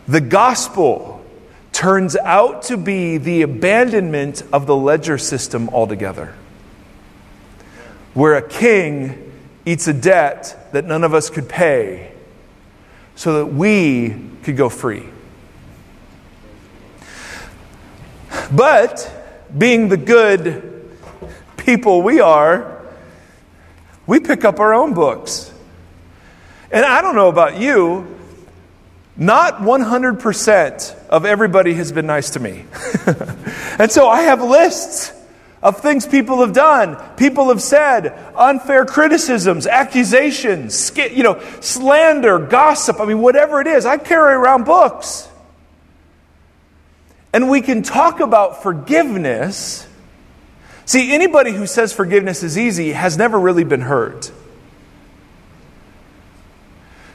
The 0.09 0.21
gospel 0.21 1.12
turns 1.73 2.17
out 2.17 2.63
to 2.65 2.77
be 2.77 3.19
the 3.19 3.43
abandonment 3.43 4.43
of 4.53 4.67
the 4.67 4.77
ledger 4.77 5.19
system 5.19 5.69
altogether, 5.71 6.35
where 8.15 8.37
a 8.37 8.47
king 8.47 9.33
eats 9.65 9.89
a 9.89 9.93
debt 9.93 10.69
that 10.73 10.85
none 10.85 11.03
of 11.03 11.15
us 11.15 11.31
could 11.31 11.49
pay 11.49 12.13
so 13.15 13.39
that 13.39 13.47
we 13.47 14.15
could 14.43 14.57
go 14.57 14.69
free. 14.69 15.05
But, 18.51 19.11
being 19.57 19.89
the 19.89 19.97
good 19.97 20.89
people 21.57 22.03
we 22.03 22.21
are, 22.21 22.85
we 24.07 24.21
pick 24.21 24.45
up 24.45 24.61
our 24.61 24.75
own 24.75 24.95
books. 24.95 25.53
And 26.71 26.85
I 26.85 27.03
don't 27.03 27.15
know 27.15 27.29
about 27.29 27.59
you, 27.59 28.19
not 29.17 29.59
100% 29.59 31.09
of 31.09 31.25
everybody 31.25 31.75
has 31.75 31.93
been 31.93 32.07
nice 32.07 32.31
to 32.31 32.41
me. 32.41 32.65
and 33.79 33.91
so 33.91 34.09
I 34.09 34.23
have 34.23 34.43
lists 34.43 35.13
of 35.63 35.81
things 35.81 36.07
people 36.07 36.41
have 36.41 36.53
done, 36.53 36.97
people 37.17 37.49
have 37.49 37.63
said, 37.63 38.19
unfair 38.37 38.85
criticisms, 38.85 39.67
accusations, 39.67 40.93
you 40.97 41.23
know, 41.23 41.41
slander, 41.61 42.39
gossip, 42.39 42.99
I 43.01 43.05
mean, 43.05 43.21
whatever 43.21 43.61
it 43.61 43.67
is. 43.67 43.87
I 43.87 43.99
carry 43.99 44.35
around 44.35 44.65
books. 44.65 45.29
And 47.33 47.49
we 47.49 47.61
can 47.61 47.83
talk 47.83 48.21
about 48.21 48.63
forgiveness. 48.63 49.87
See, 50.85 51.15
anybody 51.15 51.53
who 51.53 51.67
says 51.67 51.93
forgiveness 51.93 52.43
is 52.43 52.59
easy 52.59 52.93
has 52.93 53.17
never 53.17 53.39
really 53.39 53.65
been 53.65 53.83
hurt. 53.83 54.33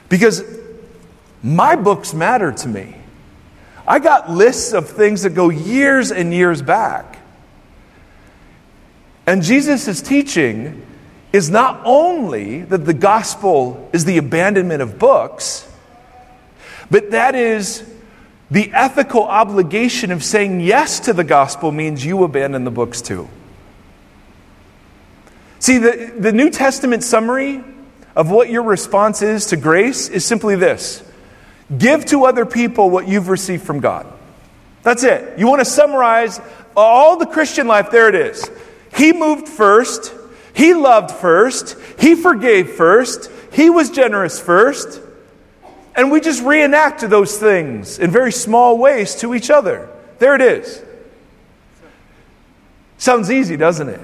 Because 0.08 0.42
my 1.56 1.76
books 1.76 2.14
matter 2.14 2.52
to 2.52 2.68
me. 2.68 2.94
I 3.86 3.98
got 3.98 4.30
lists 4.30 4.72
of 4.72 4.88
things 4.88 5.22
that 5.22 5.30
go 5.30 5.48
years 5.48 6.12
and 6.12 6.32
years 6.32 6.60
back. 6.60 7.18
And 9.26 9.42
Jesus' 9.42 10.02
teaching 10.02 10.84
is 11.32 11.50
not 11.50 11.80
only 11.84 12.62
that 12.62 12.84
the 12.84 12.94
gospel 12.94 13.88
is 13.92 14.04
the 14.04 14.18
abandonment 14.18 14.82
of 14.82 14.98
books, 14.98 15.70
but 16.90 17.10
that 17.10 17.34
is 17.34 17.84
the 18.50 18.70
ethical 18.72 19.24
obligation 19.24 20.10
of 20.10 20.24
saying 20.24 20.60
yes 20.60 21.00
to 21.00 21.12
the 21.12 21.24
gospel 21.24 21.70
means 21.70 22.04
you 22.04 22.24
abandon 22.24 22.64
the 22.64 22.70
books 22.70 23.02
too. 23.02 23.28
See, 25.60 25.78
the, 25.78 26.14
the 26.18 26.32
New 26.32 26.50
Testament 26.50 27.02
summary 27.02 27.62
of 28.16 28.30
what 28.30 28.48
your 28.48 28.62
response 28.62 29.22
is 29.22 29.46
to 29.46 29.56
grace 29.56 30.08
is 30.08 30.24
simply 30.24 30.56
this 30.56 31.07
Give 31.76 32.04
to 32.06 32.24
other 32.24 32.46
people 32.46 32.88
what 32.90 33.08
you've 33.08 33.28
received 33.28 33.64
from 33.64 33.80
God. 33.80 34.06
That's 34.82 35.02
it. 35.02 35.38
You 35.38 35.46
want 35.48 35.60
to 35.60 35.66
summarize 35.66 36.40
all 36.76 37.16
the 37.18 37.26
Christian 37.26 37.66
life? 37.66 37.90
There 37.90 38.08
it 38.08 38.14
is. 38.14 38.50
He 38.94 39.12
moved 39.12 39.48
first. 39.48 40.14
He 40.54 40.74
loved 40.74 41.10
first. 41.10 41.76
He 41.98 42.14
forgave 42.14 42.70
first. 42.70 43.30
He 43.52 43.68
was 43.70 43.90
generous 43.90 44.40
first. 44.40 45.02
And 45.94 46.10
we 46.10 46.20
just 46.20 46.42
reenact 46.42 47.00
those 47.00 47.36
things 47.38 47.98
in 47.98 48.10
very 48.10 48.32
small 48.32 48.78
ways 48.78 49.16
to 49.16 49.34
each 49.34 49.50
other. 49.50 49.90
There 50.20 50.34
it 50.34 50.40
is. 50.40 50.82
Sounds 52.98 53.30
easy, 53.30 53.56
doesn't 53.56 53.88
it? 53.88 54.00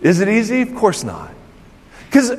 Is 0.00 0.20
it 0.20 0.28
easy? 0.28 0.62
Of 0.62 0.74
course 0.74 1.04
not. 1.04 1.30
Because 2.06 2.30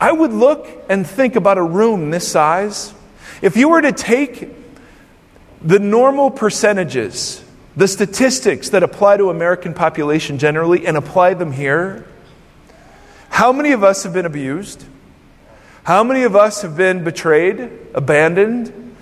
I 0.00 0.12
would 0.12 0.32
look 0.32 0.68
and 0.88 1.06
think 1.06 1.36
about 1.36 1.58
a 1.58 1.62
room 1.62 2.10
this 2.10 2.26
size. 2.28 2.94
If 3.42 3.56
you 3.56 3.68
were 3.68 3.82
to 3.82 3.92
take 3.92 4.48
the 5.60 5.78
normal 5.78 6.30
percentages, 6.30 7.44
the 7.76 7.88
statistics 7.88 8.70
that 8.70 8.82
apply 8.82 9.16
to 9.16 9.30
American 9.30 9.74
population 9.74 10.38
generally, 10.38 10.86
and 10.86 10.96
apply 10.96 11.34
them 11.34 11.52
here, 11.52 12.06
how 13.28 13.52
many 13.52 13.72
of 13.72 13.84
us 13.84 14.04
have 14.04 14.12
been 14.12 14.26
abused? 14.26 14.84
How 15.84 16.04
many 16.04 16.24
of 16.24 16.36
us 16.36 16.62
have 16.62 16.76
been 16.76 17.02
betrayed, 17.04 17.70
abandoned? 17.94 18.96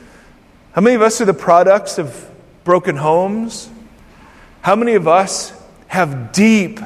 How 0.72 0.82
many 0.82 0.94
of 0.94 1.02
us 1.02 1.20
are 1.20 1.24
the 1.24 1.34
products 1.34 1.98
of 1.98 2.30
broken 2.64 2.96
homes? 2.96 3.70
How 4.60 4.76
many 4.76 4.94
of 4.94 5.08
us 5.08 5.52
have 5.88 6.32
deep, 6.32 6.80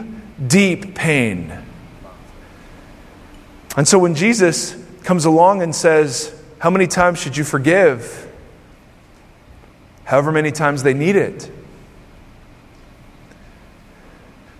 deep 0.46 0.94
pain? 0.94 1.59
And 3.76 3.86
so 3.86 3.98
when 3.98 4.14
Jesus 4.14 4.76
comes 5.04 5.24
along 5.24 5.62
and 5.62 5.74
says, 5.74 6.34
How 6.58 6.70
many 6.70 6.86
times 6.86 7.20
should 7.20 7.36
you 7.36 7.44
forgive? 7.44 8.28
However 10.04 10.32
many 10.32 10.50
times 10.50 10.82
they 10.82 10.94
need 10.94 11.16
it. 11.16 11.50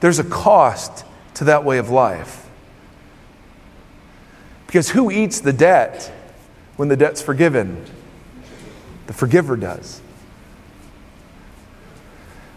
There's 0.00 0.19
a 0.19 0.25
cost 0.25 1.05
to 1.35 1.45
that 1.45 1.64
way 1.64 1.79
of 1.79 1.90
life. 1.90 2.49
Because 4.67 4.90
who 4.90 5.11
eats 5.11 5.40
the 5.40 5.52
debt 5.52 6.12
when 6.76 6.88
the 6.88 6.97
debt's 6.97 7.21
forgiven? 7.21 7.85
The 9.09 9.12
forgiver 9.12 9.57
does. 9.57 10.00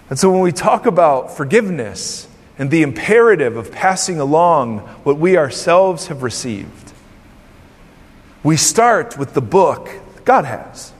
And 0.10 0.20
so 0.20 0.30
when 0.30 0.42
we 0.42 0.52
talk 0.52 0.86
about 0.86 1.36
forgiveness 1.36 2.28
and 2.58 2.70
the 2.70 2.84
imperative 2.84 3.58
of 3.58 3.72
passing 3.72 4.20
along 4.20 4.80
what 5.04 5.18
we 5.18 5.38
ourselves 5.38 6.08
have 6.08 6.24
received, 6.24 6.94
we 8.44 8.58
start 8.58 9.18
with 9.18 9.34
the 9.34 9.42
book 9.42 9.90
God 10.26 10.46
has. 10.46 10.92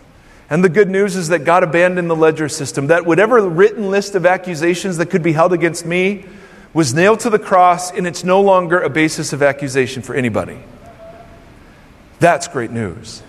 And 0.50 0.64
the 0.64 0.70
good 0.70 0.90
news 0.90 1.16
is 1.16 1.30
that 1.30 1.40
God 1.46 1.64
abandoned 1.64 2.10
the 2.10 2.16
ledger 2.16 2.50
system, 2.50 2.88
that 2.88 3.06
whatever 3.06 3.48
written 3.48 3.90
list 3.90 4.16
of 4.16 4.26
accusations 4.26 4.98
that 4.98 5.08
could 5.08 5.24
be 5.24 5.34
held 5.34 5.54
against 5.54 5.86
me 5.86 6.26
was 6.74 6.94
nailed 6.94 7.20
to 7.22 7.30
the 7.30 7.40
cross, 7.40 7.92
and 7.92 8.08
it's 8.08 8.24
no 8.24 8.42
longer 8.42 8.80
a 8.80 8.90
basis 8.90 9.32
of 9.34 9.44
accusation 9.44 10.02
for 10.02 10.16
anybody. 10.16 10.58
That's 12.20 12.48
great 12.48 12.72
news. 12.72 13.22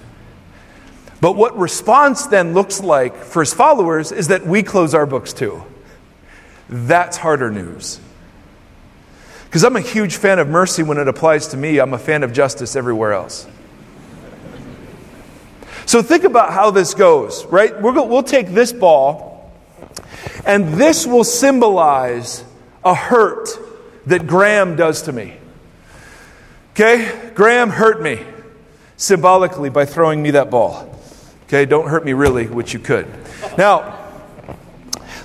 But 1.20 1.36
what 1.36 1.58
response 1.58 2.26
then 2.26 2.54
looks 2.54 2.80
like 2.80 3.16
for 3.16 3.40
his 3.40 3.54
followers 3.54 4.12
is 4.12 4.28
that 4.28 4.46
we 4.46 4.62
close 4.62 4.94
our 4.94 5.06
books 5.06 5.32
too. 5.32 5.62
That's 6.68 7.16
harder 7.16 7.50
news. 7.50 8.00
Because 9.54 9.62
I'm 9.62 9.76
a 9.76 9.80
huge 9.80 10.16
fan 10.16 10.40
of 10.40 10.48
mercy 10.48 10.82
when 10.82 10.98
it 10.98 11.06
applies 11.06 11.46
to 11.48 11.56
me, 11.56 11.78
I'm 11.78 11.94
a 11.94 11.98
fan 11.98 12.24
of 12.24 12.32
justice 12.32 12.74
everywhere 12.74 13.12
else. 13.12 13.46
So 15.86 16.02
think 16.02 16.24
about 16.24 16.52
how 16.52 16.72
this 16.72 16.92
goes, 16.92 17.44
right? 17.46 17.80
we 17.80 17.92
will 17.92 18.24
take 18.24 18.48
this 18.48 18.72
ball, 18.72 19.52
and 20.44 20.74
this 20.74 21.06
will 21.06 21.22
symbolize 21.22 22.42
a 22.84 22.96
hurt 22.96 23.48
that 24.06 24.26
Graham 24.26 24.74
does 24.74 25.02
to 25.02 25.12
me. 25.12 25.36
Okay? 26.72 27.30
Graham 27.36 27.70
hurt 27.70 28.02
me 28.02 28.26
symbolically 28.96 29.70
by 29.70 29.84
throwing 29.84 30.20
me 30.20 30.32
that 30.32 30.50
ball. 30.50 30.98
Okay? 31.44 31.64
Don't 31.64 31.86
hurt 31.86 32.04
me 32.04 32.12
really, 32.12 32.48
which 32.48 32.72
you 32.74 32.80
could. 32.80 33.06
Now, 33.56 34.00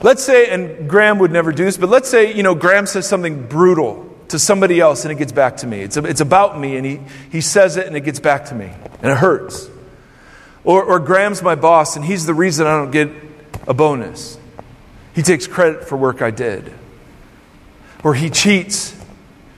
Let's 0.01 0.23
say, 0.23 0.49
and 0.49 0.89
Graham 0.89 1.19
would 1.19 1.31
never 1.31 1.51
do 1.51 1.65
this, 1.65 1.75
but 1.75 1.89
let's 1.89 2.07
say, 2.07 2.33
you 2.33 2.41
know, 2.41 2.55
Graham 2.55 2.85
says 2.85 3.05
something 3.05 3.47
brutal 3.47 4.08
to 4.29 4.39
somebody 4.39 4.79
else 4.79 5.05
and 5.05 5.11
it 5.11 5.15
gets 5.15 5.31
back 5.31 5.57
to 5.57 5.67
me. 5.67 5.81
It's, 5.81 5.97
it's 5.97 6.21
about 6.21 6.59
me 6.59 6.77
and 6.77 6.85
he, 6.85 6.99
he 7.31 7.41
says 7.41 7.77
it 7.77 7.87
and 7.87 7.95
it 7.95 8.01
gets 8.01 8.19
back 8.19 8.45
to 8.45 8.55
me 8.55 8.71
and 9.01 9.11
it 9.11 9.17
hurts. 9.17 9.69
Or, 10.63 10.83
or 10.83 10.99
Graham's 10.99 11.41
my 11.41 11.55
boss 11.55 11.95
and 11.95 12.05
he's 12.05 12.25
the 12.25 12.33
reason 12.33 12.67
I 12.67 12.77
don't 12.77 12.91
get 12.91 13.09
a 13.67 13.73
bonus. 13.73 14.37
He 15.13 15.21
takes 15.21 15.47
credit 15.47 15.87
for 15.87 15.97
work 15.97 16.21
I 16.21 16.31
did. 16.31 16.73
Or 18.03 18.13
he 18.13 18.29
cheats 18.29 18.95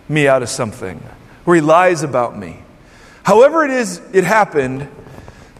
me 0.09 0.27
out 0.27 0.41
of 0.41 0.49
something. 0.49 1.03
Or 1.45 1.55
he 1.55 1.61
lies 1.61 2.03
about 2.03 2.37
me. 2.37 2.57
However, 3.23 3.63
it 3.63 3.71
is 3.71 4.01
it 4.13 4.23
happened, 4.23 4.87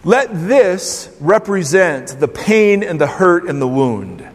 let 0.04 0.30
this 0.34 1.16
represent 1.20 2.20
the 2.20 2.28
pain 2.28 2.84
and 2.84 3.00
the 3.00 3.08
hurt 3.08 3.48
and 3.48 3.62
the 3.62 3.68
wound. 3.68 4.28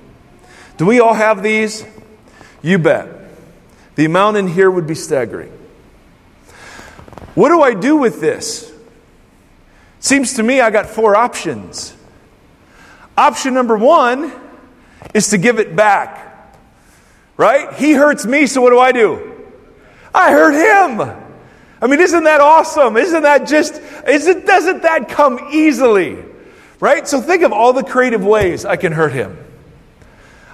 Do 0.77 0.87
we 0.87 1.01
all 1.01 1.15
have 1.15 1.43
these? 1.43 1.85
You 2.63 2.79
bet. 2.79 3.16
The 3.97 4.05
amount 4.05 4.37
in 4.37 4.47
here 4.47 4.71
would 4.71 4.87
be 4.87 4.95
staggering. 4.95 5.53
What 7.35 7.49
do 7.49 7.63
I 7.63 7.75
do 7.75 7.97
with 7.97 8.21
this? 8.21 8.73
Seems 10.01 10.35
to 10.35 10.43
me 10.43 10.61
I 10.61 10.71
got 10.71 10.87
four 10.87 11.17
options. 11.17 11.95
Option 13.17 13.55
number 13.55 13.77
one 13.77 14.33
is 15.15 15.31
to 15.31 15.39
give 15.39 15.59
it 15.59 15.75
back. 15.75 16.23
Right? 17.37 17.75
He 17.75 17.93
hurts 17.93 18.25
me, 18.25 18.47
so 18.47 18.63
what 18.63 18.71
do 18.71 18.79
I 18.79 18.93
do? 18.93 19.45
I 20.15 20.31
hurt 20.31 20.53
him. 20.53 21.23
I 21.81 21.87
mean, 21.87 22.01
isn't 22.01 22.25
that 22.25 22.41
awesome? 22.41 22.97
Isn't 22.97 23.23
that 23.23 23.47
just, 23.47 23.81
isn't, 24.07 24.47
doesn't 24.47 24.83
that 24.83 25.09
come 25.11 25.51
easily? 25.53 26.23
Right? 26.81 27.07
So 27.07 27.21
think 27.21 27.43
of 27.43 27.53
all 27.53 27.73
the 27.73 27.83
creative 27.83 28.25
ways 28.25 28.65
I 28.65 28.77
can 28.77 28.93
hurt 28.93 29.13
him. 29.13 29.39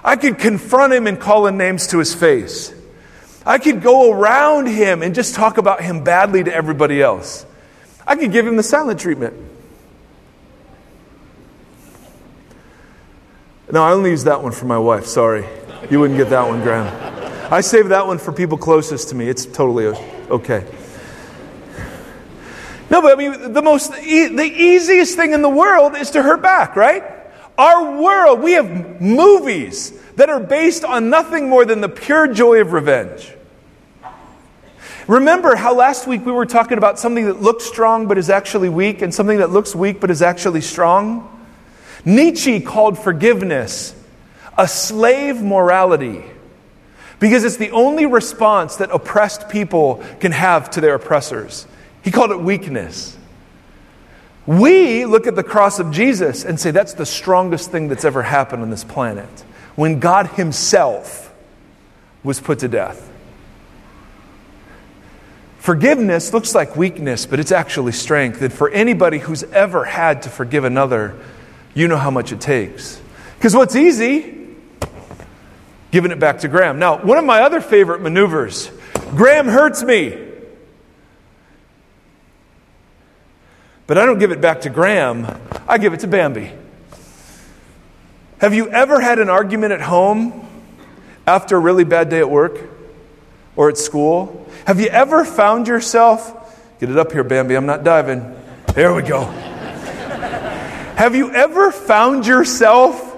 I 0.03 0.15
could 0.17 0.37
confront 0.37 0.93
him 0.93 1.07
and 1.07 1.19
call 1.19 1.47
him 1.47 1.57
names 1.57 1.87
to 1.87 1.99
his 1.99 2.13
face. 2.13 2.73
I 3.45 3.57
could 3.57 3.81
go 3.81 4.11
around 4.11 4.67
him 4.67 5.01
and 5.03 5.13
just 5.13 5.35
talk 5.35 5.57
about 5.57 5.81
him 5.81 6.03
badly 6.03 6.43
to 6.43 6.53
everybody 6.53 7.01
else. 7.01 7.45
I 8.07 8.15
could 8.15 8.31
give 8.31 8.47
him 8.47 8.55
the 8.55 8.63
silent 8.63 8.99
treatment. 8.99 9.33
No, 13.71 13.83
I 13.83 13.91
only 13.91 14.11
use 14.11 14.25
that 14.25 14.43
one 14.43 14.51
for 14.51 14.65
my 14.65 14.77
wife. 14.77 15.05
Sorry. 15.05 15.45
You 15.89 15.99
wouldn't 15.99 16.17
get 16.17 16.29
that 16.29 16.47
one, 16.47 16.61
Graham. 16.61 16.87
I 17.51 17.61
save 17.61 17.89
that 17.89 18.07
one 18.07 18.17
for 18.17 18.31
people 18.31 18.57
closest 18.57 19.09
to 19.09 19.15
me. 19.15 19.27
It's 19.27 19.45
totally 19.45 19.87
okay. 20.29 20.65
No, 22.89 23.01
but 23.01 23.13
I 23.13 23.15
mean, 23.15 23.53
the 23.53 23.61
most, 23.61 23.91
the 23.91 24.53
easiest 24.55 25.15
thing 25.15 25.33
in 25.33 25.41
the 25.41 25.49
world 25.49 25.95
is 25.95 26.11
to 26.11 26.21
hurt 26.21 26.41
back, 26.41 26.75
right? 26.75 27.03
Our 27.57 28.01
world, 28.01 28.41
we 28.41 28.53
have 28.53 29.01
movies 29.01 29.91
that 30.15 30.29
are 30.29 30.39
based 30.39 30.83
on 30.83 31.09
nothing 31.09 31.49
more 31.49 31.65
than 31.65 31.81
the 31.81 31.89
pure 31.89 32.27
joy 32.27 32.61
of 32.61 32.73
revenge. 32.73 33.31
Remember 35.07 35.55
how 35.55 35.75
last 35.75 36.07
week 36.07 36.25
we 36.25 36.31
were 36.31 36.45
talking 36.45 36.77
about 36.77 36.97
something 36.97 37.25
that 37.25 37.41
looks 37.41 37.65
strong 37.65 38.07
but 38.07 38.17
is 38.17 38.29
actually 38.29 38.69
weak, 38.69 39.01
and 39.01 39.13
something 39.13 39.39
that 39.39 39.49
looks 39.49 39.75
weak 39.75 39.99
but 39.99 40.09
is 40.09 40.21
actually 40.21 40.61
strong? 40.61 41.29
Nietzsche 42.05 42.59
called 42.59 42.97
forgiveness 42.97 43.95
a 44.57 44.67
slave 44.67 45.41
morality 45.41 46.23
because 47.19 47.43
it's 47.43 47.57
the 47.57 47.71
only 47.71 48.05
response 48.05 48.75
that 48.77 48.91
oppressed 48.91 49.49
people 49.49 50.03
can 50.19 50.31
have 50.31 50.69
to 50.71 50.81
their 50.81 50.95
oppressors. 50.95 51.65
He 52.03 52.11
called 52.11 52.31
it 52.31 52.39
weakness. 52.39 53.17
We 54.45 55.05
look 55.05 55.25
at 55.25 55.35
the 55.35 55.43
cross 55.43 55.79
of 55.79 55.91
Jesus 55.91 56.43
and 56.43 56.59
say 56.59 56.71
that's 56.71 56.93
the 56.93 57.05
strongest 57.05 57.71
thing 57.71 57.87
that's 57.87 58.03
ever 58.03 58.23
happened 58.23 58.61
on 58.61 58.69
this 58.69 58.83
planet 58.83 59.29
when 59.75 59.99
God 59.99 60.27
Himself 60.27 61.33
was 62.23 62.39
put 62.39 62.59
to 62.59 62.67
death. 62.67 63.09
Forgiveness 65.59 66.33
looks 66.33 66.53
like 66.53 66.75
weakness, 66.75 67.25
but 67.25 67.39
it's 67.39 67.51
actually 67.51 67.93
strength. 67.93 68.41
And 68.41 68.51
for 68.51 68.69
anybody 68.69 69.17
who's 69.17 69.43
ever 69.43 69.85
had 69.85 70.23
to 70.23 70.29
forgive 70.29 70.65
another, 70.65 71.17
you 71.73 71.87
know 71.87 71.95
how 71.95 72.11
much 72.11 72.33
it 72.33 72.41
takes. 72.41 73.01
Because 73.37 73.55
what's 73.55 73.75
easy? 73.75 74.47
Giving 75.91 76.11
it 76.11 76.19
back 76.19 76.39
to 76.39 76.49
Graham. 76.49 76.79
Now, 76.79 77.01
one 77.01 77.17
of 77.17 77.23
my 77.23 77.41
other 77.41 77.61
favorite 77.61 78.01
maneuvers 78.01 78.69
Graham 79.15 79.47
hurts 79.47 79.83
me. 79.83 80.32
But 83.85 83.97
I 83.97 84.05
don't 84.05 84.19
give 84.19 84.31
it 84.31 84.39
back 84.39 84.61
to 84.61 84.69
Graham, 84.69 85.27
I 85.67 85.77
give 85.77 85.93
it 85.93 86.01
to 86.01 86.07
Bambi. 86.07 86.51
Have 88.39 88.53
you 88.53 88.69
ever 88.69 88.99
had 88.99 89.19
an 89.19 89.29
argument 89.29 89.71
at 89.73 89.81
home 89.81 90.47
after 91.25 91.55
a 91.55 91.59
really 91.59 91.83
bad 91.83 92.09
day 92.09 92.19
at 92.19 92.29
work 92.29 92.59
or 93.55 93.69
at 93.69 93.77
school? 93.77 94.49
Have 94.65 94.79
you 94.79 94.87
ever 94.87 95.25
found 95.25 95.67
yourself, 95.67 96.31
get 96.79 96.89
it 96.89 96.97
up 96.97 97.11
here, 97.11 97.23
Bambi, 97.23 97.55
I'm 97.55 97.65
not 97.65 97.83
diving. 97.83 98.35
There 98.73 98.93
we 98.93 99.01
go. 99.01 99.23
Have 100.95 101.15
you 101.15 101.31
ever 101.31 101.71
found 101.71 102.25
yourself 102.25 103.11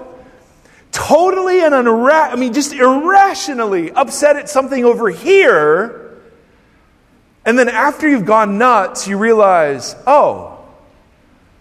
totally 0.90 1.62
and 1.62 1.74
unra- 1.74 2.32
I 2.32 2.36
mean, 2.36 2.52
just 2.52 2.72
irrationally 2.72 3.92
upset 3.92 4.36
at 4.36 4.48
something 4.48 4.84
over 4.84 5.10
here? 5.10 6.20
And 7.44 7.58
then 7.58 7.68
after 7.68 8.08
you've 8.08 8.26
gone 8.26 8.58
nuts, 8.58 9.06
you 9.06 9.18
realize, 9.18 9.94
oh, 10.06 10.55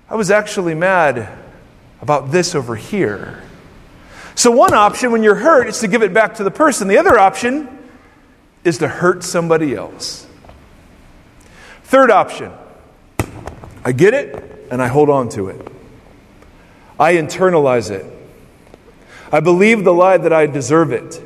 I 0.09 0.15
was 0.15 0.29
actually 0.29 0.75
mad 0.75 1.27
about 2.01 2.31
this 2.31 2.53
over 2.53 2.75
here. 2.75 3.41
So, 4.35 4.51
one 4.51 4.73
option 4.73 5.11
when 5.11 5.23
you're 5.23 5.35
hurt 5.35 5.67
is 5.67 5.79
to 5.79 5.87
give 5.87 6.03
it 6.03 6.13
back 6.13 6.35
to 6.35 6.43
the 6.43 6.51
person. 6.51 6.87
The 6.87 6.97
other 6.97 7.17
option 7.17 7.69
is 8.63 8.79
to 8.79 8.87
hurt 8.87 9.23
somebody 9.23 9.73
else. 9.73 10.27
Third 11.83 12.11
option 12.11 12.51
I 13.83 13.91
get 13.91 14.13
it 14.13 14.67
and 14.71 14.81
I 14.81 14.87
hold 14.87 15.09
on 15.09 15.29
to 15.29 15.49
it. 15.49 15.67
I 16.99 17.13
internalize 17.13 17.91
it. 17.91 18.05
I 19.31 19.39
believe 19.39 19.83
the 19.83 19.93
lie 19.93 20.17
that 20.17 20.33
I 20.33 20.47
deserve 20.47 20.91
it. 20.91 21.21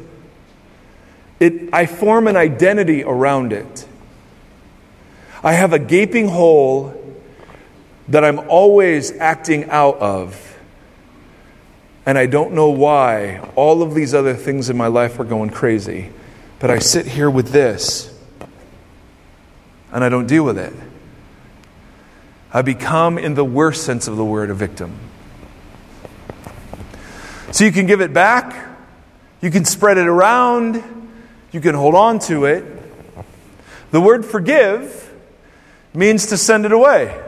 it. 1.39 1.73
I 1.73 1.85
form 1.85 2.27
an 2.27 2.35
identity 2.35 3.03
around 3.03 3.53
it. 3.53 3.87
I 5.43 5.53
have 5.53 5.73
a 5.73 5.79
gaping 5.79 6.27
hole 6.27 6.98
that 8.09 8.23
I'm 8.23 8.39
always 8.49 9.11
acting 9.17 9.69
out 9.69 9.97
of. 9.99 10.45
And 12.05 12.17
I 12.17 12.25
don't 12.25 12.53
know 12.53 12.69
why 12.69 13.39
all 13.55 13.81
of 13.81 13.93
these 13.93 14.13
other 14.13 14.33
things 14.33 14.69
in 14.69 14.77
my 14.77 14.87
life 14.87 15.19
are 15.19 15.23
going 15.23 15.51
crazy. 15.51 16.11
But 16.59 16.71
I 16.71 16.79
sit 16.79 17.05
here 17.05 17.29
with 17.29 17.49
this 17.49 18.13
and 19.91 20.03
I 20.03 20.09
don't 20.09 20.27
deal 20.27 20.43
with 20.43 20.57
it. 20.57 20.73
I 22.51 22.63
become, 22.63 23.17
in 23.17 23.35
the 23.35 23.45
worst 23.45 23.83
sense 23.83 24.07
of 24.07 24.17
the 24.17 24.25
word, 24.25 24.49
a 24.49 24.55
victim. 24.55 24.97
So 27.51 27.63
you 27.63 27.71
can 27.71 27.85
give 27.85 28.01
it 28.01 28.13
back, 28.13 28.67
you 29.41 29.51
can 29.51 29.65
spread 29.65 29.97
it 29.97 30.07
around, 30.07 30.83
you 31.51 31.61
can 31.61 31.75
hold 31.75 31.95
on 31.95 32.19
to 32.19 32.45
it. 32.45 32.65
The 33.91 34.01
word 34.01 34.25
forgive 34.25 35.13
means 35.93 36.27
to 36.27 36.37
send 36.37 36.65
it 36.65 36.71
away, 36.71 37.19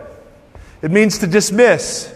it 0.81 0.91
means 0.91 1.19
to 1.19 1.27
dismiss, 1.27 2.13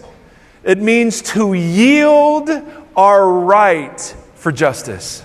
it 0.63 0.79
means 0.79 1.21
to 1.21 1.53
yield 1.53 2.49
our 2.95 3.29
right 3.29 3.99
for 4.35 4.51
justice. 4.51 5.23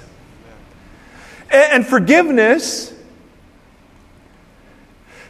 And 1.50 1.86
forgiveness, 1.86 2.94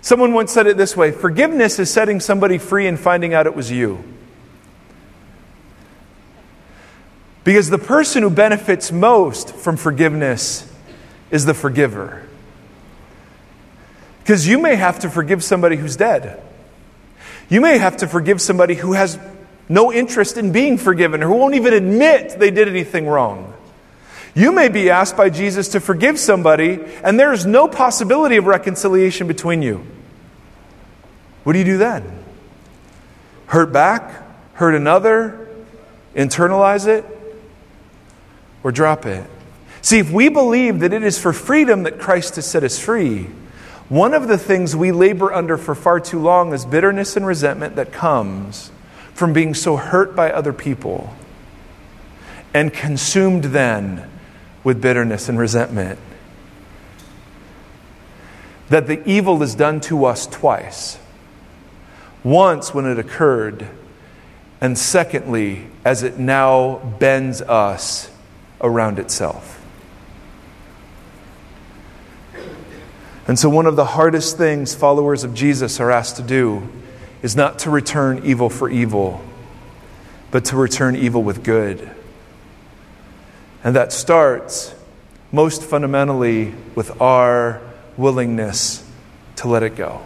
someone 0.01 0.35
once 0.35 0.53
said 0.53 0.66
it 0.66 0.77
this 0.77 0.96
way 0.96 1.12
forgiveness 1.12 1.79
is 1.79 1.90
setting 1.90 2.20
somebody 2.20 2.59
free 2.59 2.87
and 2.87 2.99
finding 2.99 3.33
out 3.35 3.46
it 3.46 3.55
was 3.55 3.70
you. 3.70 4.05
Because 7.42 7.70
the 7.70 7.79
person 7.79 8.23
who 8.23 8.31
benefits 8.31 8.92
most 8.92 9.55
from 9.55 9.77
forgiveness 9.77 10.70
is 11.31 11.46
the 11.46 11.55
forgiver. 11.55 12.27
Because 14.18 14.46
you 14.46 14.59
may 14.59 14.77
have 14.77 14.99
to 15.01 15.11
forgive 15.11 15.42
somebody 15.42 15.77
who's 15.77 15.96
dead. 15.96 16.42
You 17.50 17.60
may 17.60 17.76
have 17.78 17.98
to 17.98 18.06
forgive 18.06 18.40
somebody 18.40 18.74
who 18.74 18.94
has 18.94 19.18
no 19.68 19.92
interest 19.92 20.38
in 20.38 20.52
being 20.52 20.78
forgiven 20.78 21.22
or 21.22 21.26
who 21.26 21.34
won't 21.34 21.54
even 21.54 21.74
admit 21.74 22.38
they 22.38 22.50
did 22.50 22.68
anything 22.68 23.06
wrong. 23.06 23.52
You 24.34 24.52
may 24.52 24.68
be 24.68 24.90
asked 24.90 25.16
by 25.16 25.30
Jesus 25.30 25.68
to 25.70 25.80
forgive 25.80 26.18
somebody, 26.18 26.78
and 27.02 27.18
there 27.18 27.32
is 27.32 27.44
no 27.44 27.66
possibility 27.66 28.36
of 28.36 28.46
reconciliation 28.46 29.26
between 29.26 29.60
you. 29.60 29.84
What 31.42 31.54
do 31.54 31.58
you 31.58 31.64
do 31.64 31.78
then? 31.78 32.04
Hurt 33.46 33.72
back? 33.72 34.22
Hurt 34.54 34.76
another? 34.76 35.48
Internalize 36.14 36.86
it? 36.86 37.04
Or 38.62 38.70
drop 38.70 39.06
it? 39.06 39.28
See, 39.82 39.98
if 39.98 40.12
we 40.12 40.28
believe 40.28 40.80
that 40.80 40.92
it 40.92 41.02
is 41.02 41.18
for 41.18 41.32
freedom 41.32 41.82
that 41.84 41.98
Christ 41.98 42.36
has 42.36 42.46
set 42.46 42.62
us 42.62 42.78
free, 42.78 43.28
one 43.90 44.14
of 44.14 44.29
the 44.29 44.38
things 44.38 44.76
we 44.76 44.92
labor 44.92 45.33
under 45.33 45.59
for 45.59 45.74
far 45.74 45.98
too 45.98 46.20
long 46.20 46.55
is 46.55 46.64
bitterness 46.64 47.16
and 47.16 47.26
resentment 47.26 47.74
that 47.74 47.92
comes 47.92 48.70
from 49.12 49.33
being 49.33 49.53
so 49.53 49.76
hurt 49.76 50.14
by 50.14 50.31
other 50.31 50.53
people 50.53 51.12
and 52.55 52.72
consumed 52.72 53.44
then 53.44 54.09
with 54.62 54.81
bitterness 54.81 55.29
and 55.29 55.40
resentment. 55.40 55.98
That 58.68 58.87
the 58.87 59.07
evil 59.09 59.42
is 59.42 59.57
done 59.57 59.81
to 59.83 60.05
us 60.05 60.29
twice. 60.29 60.96
Once 62.22 62.72
when 62.72 62.87
it 62.87 62.98
occurred, 62.98 63.68
and 64.61 64.79
secondly, 64.79 65.66
as 65.85 66.05
it 66.05 66.16
now 66.16 66.76
bends 67.00 67.42
us 67.42 68.09
around 68.61 69.00
itself. 69.00 69.60
And 73.30 73.38
so, 73.38 73.48
one 73.48 73.66
of 73.66 73.76
the 73.76 73.84
hardest 73.84 74.38
things 74.38 74.74
followers 74.74 75.22
of 75.22 75.34
Jesus 75.34 75.78
are 75.78 75.92
asked 75.92 76.16
to 76.16 76.22
do 76.24 76.68
is 77.22 77.36
not 77.36 77.60
to 77.60 77.70
return 77.70 78.22
evil 78.24 78.50
for 78.50 78.68
evil, 78.68 79.24
but 80.32 80.46
to 80.46 80.56
return 80.56 80.96
evil 80.96 81.22
with 81.22 81.44
good. 81.44 81.88
And 83.62 83.76
that 83.76 83.92
starts 83.92 84.74
most 85.30 85.62
fundamentally 85.62 86.52
with 86.74 87.00
our 87.00 87.62
willingness 87.96 88.84
to 89.36 89.46
let 89.46 89.62
it 89.62 89.76
go. 89.76 90.02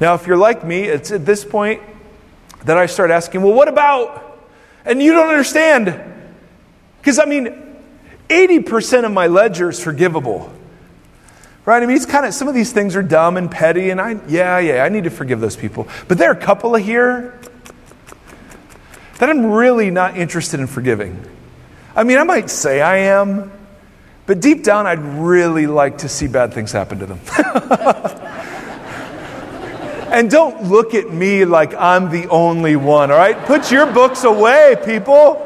Now, 0.00 0.14
if 0.14 0.26
you're 0.26 0.36
like 0.36 0.64
me, 0.64 0.80
it's 0.80 1.12
at 1.12 1.24
this 1.24 1.44
point 1.44 1.80
that 2.64 2.76
I 2.76 2.86
start 2.86 3.12
asking, 3.12 3.42
well, 3.42 3.54
what 3.54 3.68
about? 3.68 4.40
And 4.84 5.00
you 5.00 5.12
don't 5.12 5.28
understand. 5.28 6.02
Because, 7.00 7.20
I 7.20 7.26
mean, 7.26 7.76
80% 8.28 9.04
of 9.04 9.12
my 9.12 9.28
ledger 9.28 9.70
is 9.70 9.80
forgivable. 9.80 10.52
Right? 11.66 11.82
I 11.82 11.86
mean, 11.86 11.96
it's 11.96 12.04
kind 12.04 12.26
of, 12.26 12.34
some 12.34 12.46
of 12.46 12.54
these 12.54 12.72
things 12.72 12.94
are 12.94 13.02
dumb 13.02 13.38
and 13.38 13.50
petty, 13.50 13.88
and 13.88 13.98
I, 13.98 14.20
yeah, 14.28 14.58
yeah, 14.58 14.84
I 14.84 14.90
need 14.90 15.04
to 15.04 15.10
forgive 15.10 15.40
those 15.40 15.56
people. 15.56 15.88
But 16.08 16.18
there 16.18 16.30
are 16.30 16.34
a 16.34 16.40
couple 16.40 16.74
of 16.74 16.82
here 16.82 17.38
that 19.18 19.30
I'm 19.30 19.46
really 19.46 19.90
not 19.90 20.18
interested 20.18 20.60
in 20.60 20.66
forgiving. 20.66 21.24
I 21.96 22.04
mean, 22.04 22.18
I 22.18 22.24
might 22.24 22.50
say 22.50 22.82
I 22.82 22.96
am, 22.96 23.50
but 24.26 24.40
deep 24.40 24.62
down, 24.62 24.86
I'd 24.86 24.98
really 24.98 25.66
like 25.66 25.98
to 25.98 26.08
see 26.08 26.28
bad 26.28 26.52
things 26.52 26.70
happen 26.70 26.98
to 26.98 27.06
them. 27.06 27.20
and 30.12 30.30
don't 30.30 30.64
look 30.64 30.94
at 30.94 31.10
me 31.10 31.46
like 31.46 31.74
I'm 31.74 32.10
the 32.10 32.28
only 32.28 32.76
one, 32.76 33.10
all 33.10 33.16
right? 33.16 33.38
Put 33.46 33.72
your 33.72 33.90
books 33.90 34.24
away, 34.24 34.76
people. 34.84 35.40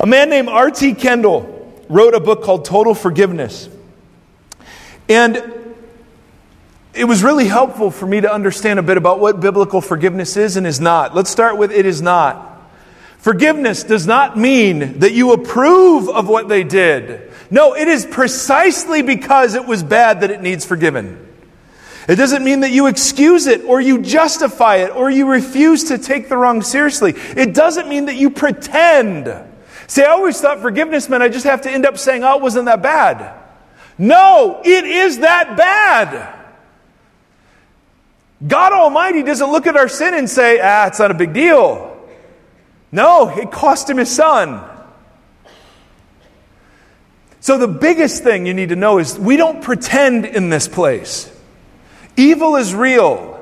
A 0.00 0.06
man 0.06 0.28
named 0.28 0.48
R.T. 0.48 0.96
Kendall 0.96 1.55
wrote 1.88 2.14
a 2.14 2.20
book 2.20 2.42
called 2.42 2.64
Total 2.64 2.94
Forgiveness. 2.94 3.68
And 5.08 5.36
it 6.94 7.04
was 7.04 7.22
really 7.22 7.46
helpful 7.46 7.90
for 7.90 8.06
me 8.06 8.20
to 8.20 8.32
understand 8.32 8.78
a 8.78 8.82
bit 8.82 8.96
about 8.96 9.20
what 9.20 9.40
biblical 9.40 9.80
forgiveness 9.80 10.36
is 10.36 10.56
and 10.56 10.66
is 10.66 10.80
not. 10.80 11.14
Let's 11.14 11.30
start 11.30 11.58
with 11.58 11.70
it 11.70 11.86
is 11.86 12.00
not. 12.00 12.54
Forgiveness 13.18 13.82
does 13.82 14.06
not 14.06 14.38
mean 14.38 15.00
that 15.00 15.12
you 15.12 15.32
approve 15.32 16.08
of 16.08 16.28
what 16.28 16.48
they 16.48 16.64
did. 16.64 17.30
No, 17.50 17.74
it 17.74 17.86
is 17.86 18.06
precisely 18.06 19.02
because 19.02 19.54
it 19.54 19.66
was 19.66 19.82
bad 19.82 20.22
that 20.22 20.30
it 20.30 20.40
needs 20.40 20.64
forgiven. 20.64 21.22
It 22.08 22.16
doesn't 22.16 22.44
mean 22.44 22.60
that 22.60 22.70
you 22.70 22.86
excuse 22.86 23.46
it 23.46 23.64
or 23.64 23.80
you 23.80 24.00
justify 24.00 24.76
it 24.76 24.90
or 24.94 25.10
you 25.10 25.28
refuse 25.28 25.84
to 25.84 25.98
take 25.98 26.28
the 26.28 26.36
wrong 26.36 26.62
seriously. 26.62 27.14
It 27.36 27.52
doesn't 27.52 27.88
mean 27.88 28.06
that 28.06 28.14
you 28.14 28.30
pretend. 28.30 29.26
See, 29.88 30.02
I 30.02 30.06
always 30.06 30.40
thought 30.40 30.60
forgiveness 30.60 31.08
meant 31.08 31.22
I 31.22 31.28
just 31.28 31.44
have 31.44 31.62
to 31.62 31.70
end 31.70 31.86
up 31.86 31.98
saying, 31.98 32.24
oh, 32.24 32.36
it 32.36 32.42
wasn't 32.42 32.66
that 32.66 32.82
bad. 32.82 33.42
No, 33.98 34.60
it 34.64 34.84
is 34.84 35.18
that 35.18 35.56
bad. 35.56 36.34
God 38.46 38.72
Almighty 38.72 39.22
doesn't 39.22 39.50
look 39.50 39.66
at 39.66 39.76
our 39.76 39.88
sin 39.88 40.14
and 40.14 40.28
say, 40.28 40.60
ah, 40.62 40.86
it's 40.86 40.98
not 40.98 41.10
a 41.10 41.14
big 41.14 41.32
deal. 41.32 41.92
No, 42.92 43.28
it 43.28 43.50
cost 43.50 43.88
him 43.88 43.96
his 43.96 44.14
son. 44.14 44.62
So, 47.40 47.58
the 47.58 47.68
biggest 47.68 48.24
thing 48.24 48.44
you 48.44 48.54
need 48.54 48.70
to 48.70 48.76
know 48.76 48.98
is 48.98 49.18
we 49.18 49.36
don't 49.36 49.62
pretend 49.62 50.26
in 50.26 50.50
this 50.50 50.66
place. 50.66 51.32
Evil 52.16 52.56
is 52.56 52.74
real. 52.74 53.35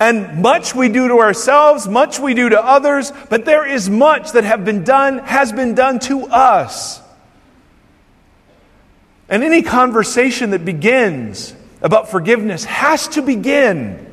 And 0.00 0.42
much 0.42 0.74
we 0.74 0.88
do 0.88 1.08
to 1.08 1.20
ourselves, 1.20 1.86
much 1.86 2.18
we 2.18 2.34
do 2.34 2.48
to 2.48 2.62
others, 2.62 3.12
but 3.30 3.44
there 3.44 3.66
is 3.66 3.88
much 3.88 4.32
that 4.32 4.44
have 4.44 4.64
been 4.64 4.82
done, 4.84 5.18
has 5.18 5.52
been 5.52 5.74
done 5.74 6.00
to 6.00 6.24
us. 6.26 7.00
And 9.28 9.42
any 9.42 9.62
conversation 9.62 10.50
that 10.50 10.64
begins 10.64 11.54
about 11.80 12.10
forgiveness 12.10 12.64
has 12.64 13.08
to 13.08 13.22
begin 13.22 14.10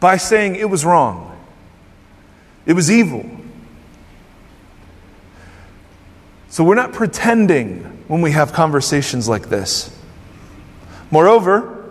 by 0.00 0.16
saying 0.16 0.56
it 0.56 0.68
was 0.68 0.84
wrong, 0.84 1.38
it 2.66 2.74
was 2.74 2.90
evil. 2.90 3.28
So 6.50 6.64
we're 6.64 6.74
not 6.74 6.92
pretending 6.92 7.84
when 8.08 8.20
we 8.20 8.32
have 8.32 8.52
conversations 8.52 9.26
like 9.26 9.48
this. 9.48 9.90
Moreover, 11.10 11.81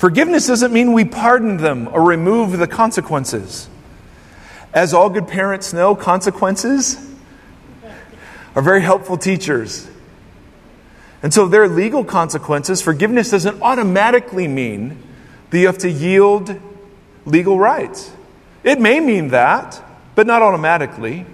forgiveness 0.00 0.46
doesn't 0.46 0.72
mean 0.72 0.94
we 0.94 1.04
pardon 1.04 1.58
them 1.58 1.86
or 1.88 2.02
remove 2.02 2.56
the 2.56 2.66
consequences. 2.66 3.68
As 4.72 4.94
all 4.94 5.10
good 5.10 5.28
parents 5.28 5.74
know, 5.74 5.94
consequences 5.94 6.96
are 8.56 8.62
very 8.62 8.80
helpful 8.80 9.18
teachers. 9.18 9.88
And 11.22 11.34
so 11.34 11.46
there 11.46 11.62
are 11.62 11.68
legal 11.68 12.02
consequences. 12.02 12.80
Forgiveness 12.80 13.30
doesn't 13.30 13.60
automatically 13.60 14.48
mean 14.48 15.02
that 15.50 15.58
you 15.58 15.66
have 15.66 15.78
to 15.78 15.90
yield 15.90 16.58
legal 17.26 17.58
rights. 17.58 18.10
It 18.64 18.80
may 18.80 19.00
mean 19.00 19.28
that, 19.28 19.82
but 20.14 20.26
not 20.26 20.40
automatically. 20.40 21.26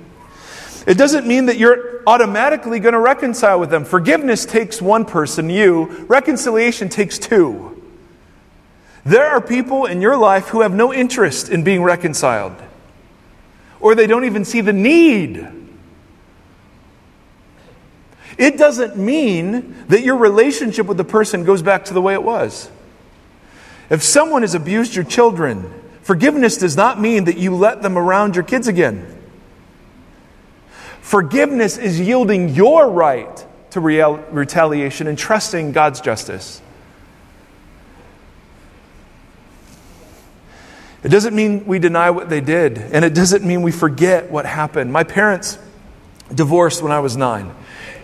It 0.89 0.99
doesn't 0.99 1.25
mean 1.25 1.47
that 1.47 1.57
you're 1.57 2.03
automatically 2.07 2.81
going 2.81 2.95
to 2.95 3.01
reconcile 3.01 3.61
with 3.61 3.71
them. 3.71 3.85
Forgiveness 3.85 4.45
takes 4.45 4.83
one 4.83 5.05
person, 5.05 5.51
you. 5.51 6.07
Reconciliation 6.09 6.89
takes 6.89 7.19
two. 7.19 7.76
There 9.07 9.25
are 9.25 9.41
people 9.41 9.87
in 9.87 10.01
your 10.01 10.17
life 10.17 10.49
who 10.49 10.63
have 10.63 10.75
no 10.75 10.93
interest 10.93 11.49
in 11.49 11.63
being 11.63 11.81
reconciled, 11.81 12.57
or 13.79 13.95
they 13.95 14.09
don't 14.09 14.25
even 14.25 14.45
see 14.45 14.63
the 14.63 14.73
need. 14.73 15.47
It 18.37 18.59
doesn't 18.59 18.97
mean 18.97 19.87
that 19.87 20.03
your 20.03 20.17
relationship 20.17 20.87
with 20.87 20.97
the 20.97 21.05
person 21.05 21.45
goes 21.45 21.63
back 21.63 21.85
to 21.85 21.95
the 21.95 22.03
way 22.03 22.15
it 22.15 22.23
was. 22.25 22.69
If 23.91 24.03
someone 24.03 24.43
has 24.43 24.57
abused 24.57 24.97
your 24.97 25.05
children, 25.05 25.73
forgiveness 26.03 26.57
does 26.57 26.77
not 26.77 27.01
mean 27.01 27.27
that 27.27 27.39
you 27.39 27.55
let 27.55 27.83
them 27.83 27.97
around 27.97 28.35
your 28.35 28.45
kids 28.45 28.67
again. 28.67 29.07
Forgiveness 31.01 31.79
is 31.79 32.01
yielding 32.01 32.49
your 32.49 32.91
right 32.91 33.47
to 33.71 33.79
real, 33.79 34.17
retaliation 34.33 35.07
and 35.07 35.17
trusting 35.17 35.71
God's 35.71 36.01
justice. 36.01 36.61
It 41.07 41.11
doesn't 41.11 41.37
mean 41.37 41.67
we 41.67 41.79
deny 41.79 42.11
what 42.11 42.29
they 42.29 42.41
did, 42.41 42.79
and 42.79 43.05
it 43.05 43.15
doesn't 43.15 43.45
mean 43.45 43.63
we 43.63 43.71
forget 43.71 44.29
what 44.29 44.45
happened. 44.45 44.93
My 44.93 45.05
parents 45.05 45.57
divorced 46.35 46.83
when 46.83 46.91
I 46.91 46.99
was 46.99 47.17
nine, 47.17 47.55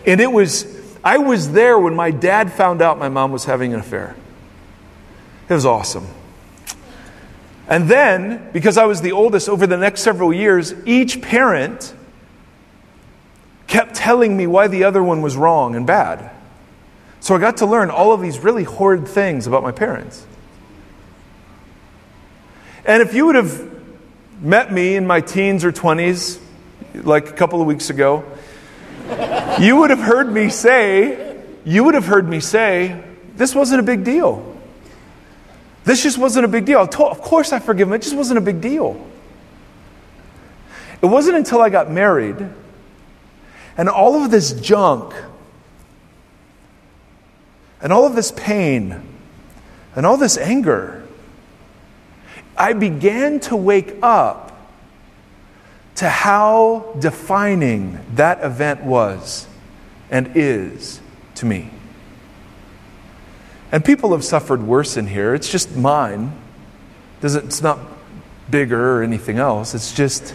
and 0.07 0.21
it 0.21 0.31
was, 0.31 0.65
I 1.03 1.19
was 1.19 1.51
there 1.51 1.77
when 1.77 1.97
my 1.97 2.12
dad 2.12 2.53
found 2.53 2.81
out 2.81 3.01
my 3.01 3.09
mom 3.09 3.33
was 3.33 3.45
having 3.45 3.75
an 3.75 3.81
affair. 3.81 4.15
It 5.49 5.53
was 5.53 5.67
awesome. 5.67 6.07
And 7.67 7.88
then, 7.88 8.49
because 8.53 8.79
I 8.79 8.85
was 8.85 9.01
the 9.01 9.11
oldest 9.11 9.49
over 9.49 9.67
the 9.67 9.77
next 9.77 10.03
several 10.03 10.33
years, 10.33 10.73
each 10.87 11.21
parent 11.21 11.93
kept 13.67 13.97
telling 13.97 14.37
me 14.37 14.47
why 14.47 14.69
the 14.69 14.85
other 14.85 15.03
one 15.03 15.23
was 15.23 15.37
wrong 15.37 15.75
and 15.75 15.85
bad. 15.85 16.31
So 17.19 17.35
I 17.35 17.41
got 17.41 17.57
to 17.57 17.67
learn 17.67 17.91
all 17.91 18.12
of 18.12 18.21
these 18.21 18.38
really 18.38 18.62
horrid 18.62 19.09
things 19.09 19.49
about 19.49 19.65
my 19.65 19.73
parents. 19.73 20.25
And 22.85 23.03
if 23.03 23.14
you 23.14 23.27
would 23.27 23.35
have 23.37 23.71
met 24.40 24.73
me 24.73 24.97
in 24.97 25.07
my 25.07 25.21
teens 25.21 25.64
or 25.64 25.73
20s, 25.73 26.40
like 26.95 27.29
a 27.29 27.33
couple 27.33 27.61
of 27.61 27.66
weeks 27.66 27.90
ago, 27.90 28.25
you 29.61 29.77
would 29.77 29.90
have 29.90 30.01
heard 30.01 30.33
me 30.33 30.49
say, 30.49 31.40
you 31.64 31.85
would 31.85 31.95
have 31.95 32.07
heard 32.07 32.29
me 32.29 32.40
say, 32.40 33.03
this 33.37 33.55
wasn't 33.55 33.81
a 33.81 33.83
big 33.83 34.05
deal. 34.05 34.57
This 35.85 36.03
just 36.03 36.18
wasn't 36.18 36.45
a 36.45 36.49
big 36.49 36.64
deal. 36.64 36.81
Of 36.81 37.21
course 37.21 37.53
I 37.53 37.59
forgive 37.59 37.88
him. 37.88 37.95
It 37.95 38.03
just 38.03 38.16
wasn't 38.16 38.38
a 38.38 38.42
big 38.42 38.61
deal. 38.61 39.05
It 41.01 41.07
wasn't 41.07 41.37
until 41.37 41.61
I 41.61 41.68
got 41.68 41.90
married 41.90 42.37
and 43.77 43.88
all 43.88 44.23
of 44.23 44.31
this 44.31 44.53
junk, 44.53 45.14
and 47.81 47.92
all 47.92 48.07
of 48.07 48.14
this 48.14 48.31
pain, 48.33 49.03
and 49.97 50.07
all 50.07 50.16
this 50.16 50.37
anger, 50.38 51.02
I 52.62 52.75
began 52.75 53.40
to 53.40 53.57
wake 53.57 53.96
up 54.05 54.57
to 55.96 56.09
how 56.09 56.94
defining 57.01 57.98
that 58.14 58.44
event 58.44 58.85
was 58.85 59.48
and 60.12 60.31
is 60.37 61.01
to 61.35 61.44
me. 61.44 61.70
And 63.72 63.85
people 63.85 64.12
have 64.12 64.22
suffered 64.22 64.62
worse 64.62 64.96
in 64.96 65.09
here. 65.09 65.35
It's 65.35 65.51
just 65.51 65.75
mine. 65.75 66.35
It's 67.20 67.62
not 67.62 67.81
bigger 68.48 68.96
or 68.96 69.03
anything 69.03 69.38
else. 69.38 69.75
It's 69.75 69.92
just, 69.92 70.33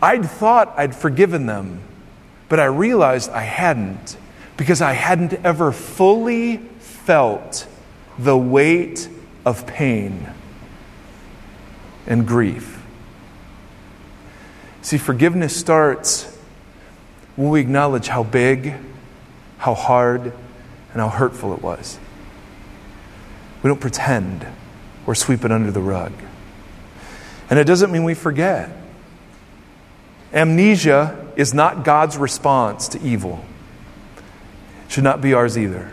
I'd 0.00 0.24
thought 0.24 0.72
I'd 0.74 0.96
forgiven 0.96 1.44
them. 1.44 1.82
But 2.48 2.60
I 2.60 2.64
realized 2.64 3.30
I 3.30 3.42
hadn't 3.42 4.16
because 4.56 4.80
I 4.80 4.94
hadn't 4.94 5.34
ever 5.44 5.70
fully 5.70 6.56
felt 6.78 7.66
the 8.18 8.38
weight 8.38 9.06
of 9.44 9.66
pain 9.66 10.32
and 12.08 12.26
grief. 12.26 12.82
See, 14.82 14.98
forgiveness 14.98 15.54
starts 15.54 16.36
when 17.36 17.50
we 17.50 17.60
acknowledge 17.60 18.08
how 18.08 18.24
big, 18.24 18.74
how 19.58 19.74
hard, 19.74 20.22
and 20.22 20.32
how 20.94 21.08
hurtful 21.08 21.52
it 21.52 21.62
was. 21.62 21.98
We 23.62 23.68
don't 23.68 23.80
pretend 23.80 24.46
or 25.06 25.14
sweep 25.14 25.44
it 25.44 25.52
under 25.52 25.70
the 25.70 25.80
rug. 25.80 26.12
And 27.50 27.58
it 27.58 27.64
doesn't 27.64 27.92
mean 27.92 28.04
we 28.04 28.14
forget. 28.14 28.70
Amnesia 30.32 31.32
is 31.36 31.52
not 31.52 31.84
God's 31.84 32.16
response 32.16 32.88
to 32.88 33.02
evil. 33.02 33.44
It 34.86 34.92
should 34.92 35.04
not 35.04 35.20
be 35.20 35.34
ours 35.34 35.58
either. 35.58 35.92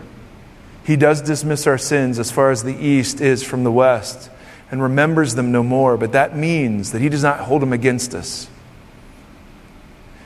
He 0.86 0.96
does 0.96 1.22
dismiss 1.22 1.68
our 1.68 1.78
sins 1.78 2.20
as 2.20 2.32
far 2.32 2.52
as 2.52 2.64
the 2.64 2.76
east 2.76 3.20
is 3.20 3.44
from 3.44 3.64
the 3.64 3.72
west 3.72 4.30
and 4.72 4.82
remembers 4.82 5.36
them 5.36 5.52
no 5.52 5.64
more, 5.64 5.98
but 5.98 6.12
that 6.14 6.36
means 6.36 6.92
that 6.92 7.02
He 7.02 7.10
does 7.10 7.24
not 7.24 7.42
hold 7.42 7.62
them 7.62 7.74
against 7.74 8.14
us. 8.14 8.50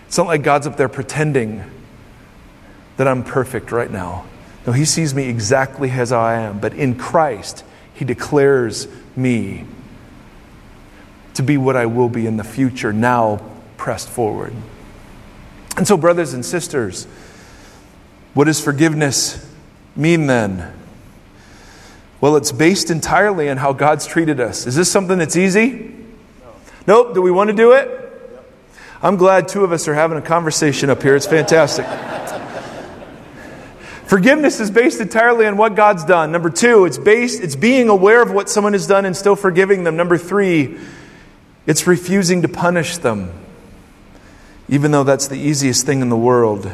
It's 0.07 0.17
not 0.17 0.27
like 0.27 0.41
God's 0.41 0.65
up 0.65 0.77
there 0.77 0.89
pretending 0.89 1.63
that 2.97 3.07
I'm 3.07 3.23
perfect 3.23 3.71
right 3.71 3.91
now. 3.91 4.25
No, 4.65 4.73
He 4.73 4.85
sees 4.85 5.13
me 5.13 5.27
exactly 5.27 5.91
as 5.91 6.11
I 6.11 6.35
am, 6.35 6.59
but 6.59 6.73
in 6.73 6.95
Christ, 6.95 7.63
He 7.93 8.05
declares 8.05 8.87
me 9.15 9.65
to 11.35 11.43
be 11.43 11.57
what 11.57 11.75
I 11.75 11.85
will 11.85 12.09
be 12.09 12.25
in 12.25 12.37
the 12.37 12.43
future, 12.43 12.91
now 12.91 13.41
pressed 13.77 14.09
forward. 14.09 14.53
And 15.77 15.87
so, 15.87 15.95
brothers 15.95 16.33
and 16.33 16.45
sisters, 16.45 17.05
what 18.33 18.45
does 18.45 18.59
forgiveness 18.59 19.49
mean 19.95 20.27
then? 20.27 20.78
Well, 22.21 22.35
it's 22.35 22.51
based 22.51 22.91
entirely 22.91 23.49
on 23.49 23.57
how 23.57 23.73
God's 23.73 24.05
treated 24.05 24.39
us. 24.39 24.67
Is 24.67 24.75
this 24.75 24.91
something 24.91 25.17
that's 25.17 25.37
easy? 25.37 25.69
No. 25.71 26.53
Nope. 26.87 27.13
Do 27.13 27.21
we 27.21 27.31
want 27.31 27.49
to 27.49 27.55
do 27.55 27.73
it? 27.73 27.95
I'm 29.01 29.15
glad 29.15 29.47
two 29.47 29.63
of 29.63 29.71
us 29.71 29.87
are 29.87 29.93
having 29.93 30.17
a 30.17 30.21
conversation 30.21 30.89
up 30.89 31.01
here. 31.01 31.15
It's 31.15 31.25
fantastic. 31.25 31.85
Forgiveness 34.05 34.59
is 34.59 34.71
based 34.71 34.99
entirely 34.99 35.45
on 35.45 35.55
what 35.55 35.75
God's 35.75 36.03
done. 36.03 36.31
Number 36.31 36.49
two, 36.49 36.85
it's 36.85 36.97
based, 36.97 37.41
it's 37.41 37.55
being 37.55 37.89
aware 37.89 38.21
of 38.21 38.31
what 38.31 38.49
someone 38.49 38.73
has 38.73 38.87
done 38.87 39.05
and 39.05 39.15
still 39.15 39.35
forgiving 39.35 39.83
them. 39.83 39.95
Number 39.95 40.17
three, 40.17 40.79
it's 41.67 41.85
refusing 41.87 42.41
to 42.41 42.47
punish 42.47 42.97
them 42.97 43.31
even 44.69 44.91
though 44.91 45.03
that's 45.03 45.27
the 45.27 45.35
easiest 45.35 45.85
thing 45.85 46.01
in 46.01 46.09
the 46.09 46.17
world. 46.17 46.71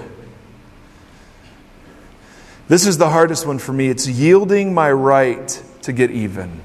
This 2.68 2.88
is 2.88 2.98
the 2.98 3.10
hardest 3.10 3.46
one 3.46 3.60
for 3.60 3.74
me. 3.74 3.90
It's 3.90 4.08
yielding 4.08 4.74
my 4.74 4.92
right 4.92 5.64
to 5.84 5.94
get 5.94 6.10
even. 6.10 6.62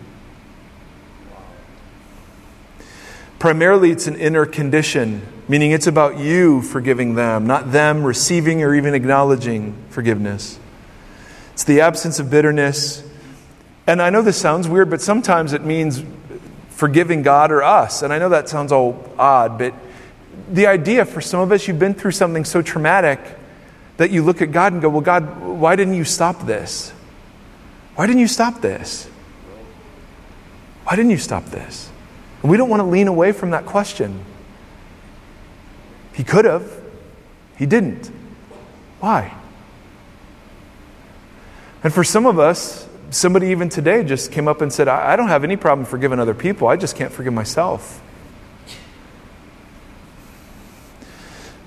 Primarily, 3.39 3.91
it's 3.91 4.07
an 4.07 4.17
inner 4.17 4.47
condition, 4.47 5.27
meaning 5.47 5.73
it's 5.73 5.87
about 5.87 6.19
you 6.19 6.63
forgiving 6.63 7.15
them, 7.15 7.47
not 7.47 7.73
them 7.73 8.03
receiving 8.03 8.63
or 8.63 8.75
even 8.75 8.95
acknowledging 8.95 9.75
forgiveness. 9.91 10.59
It's 11.53 11.65
the 11.65 11.83
absence 11.83 12.19
of 12.19 12.31
bitterness. 12.31 13.03
And 13.87 14.01
I 14.01 14.09
know 14.09 14.23
this 14.23 14.39
sounds 14.39 14.69
weird, 14.69 14.89
but 14.89 15.03
sometimes 15.03 15.53
it 15.53 15.65
means 15.65 16.03
forgiving 16.71 17.23
God 17.23 17.53
or 17.53 17.63
us. 17.63 18.03
And 18.03 18.13
I 18.13 18.19
know 18.19 18.31
that 18.31 18.49
sounds 18.49 18.73
all 18.73 19.13
odd, 19.19 19.59
but 19.59 19.75
the 20.51 20.67
idea 20.67 21.05
for 21.05 21.21
some 21.21 21.41
of 21.41 21.53
us, 21.53 21.69
you've 21.69 21.79
been 21.79 21.95
through 21.95 22.13
something 22.13 22.45
so 22.47 22.63
traumatic 22.63 23.21
that 24.01 24.11
you 24.11 24.23
look 24.23 24.41
at 24.41 24.51
God 24.51 24.73
and 24.73 24.81
go, 24.81 24.89
Well, 24.89 25.03
God, 25.03 25.43
why 25.43 25.77
didn't 25.77 25.93
you 25.93 26.05
stop 26.05 26.47
this? 26.47 26.91
Why 27.97 28.07
didn't 28.07 28.21
you 28.21 28.29
stop 28.29 28.63
this? 28.63 29.07
Why 30.85 30.97
didn't 30.97 31.11
you 31.11 31.19
stop 31.19 31.45
this? 31.45 31.91
And 32.41 32.51
we 32.51 32.57
don't 32.57 32.71
want 32.71 32.81
to 32.81 32.87
lean 32.87 33.09
away 33.09 33.33
from 33.33 33.51
that 33.51 33.67
question. 33.67 34.25
He 36.15 36.25
could 36.25 36.47
have, 36.47 36.73
he 37.59 37.67
didn't. 37.67 38.11
Why? 39.01 39.35
And 41.85 41.93
for 41.93 42.03
some 42.03 42.25
of 42.25 42.39
us, 42.39 42.89
somebody 43.11 43.49
even 43.49 43.69
today 43.69 44.03
just 44.03 44.33
came 44.33 44.49
up 44.49 44.63
and 44.63 44.73
said, 44.73 44.89
I, 44.89 45.13
I 45.13 45.17
don't 45.17 45.29
have 45.29 45.45
any 45.45 45.59
problem 45.59 45.85
forgiving 45.85 46.19
other 46.19 46.33
people, 46.33 46.69
I 46.69 46.77
just 46.77 46.97
can't 46.97 47.13
forgive 47.13 47.35
myself. 47.35 48.03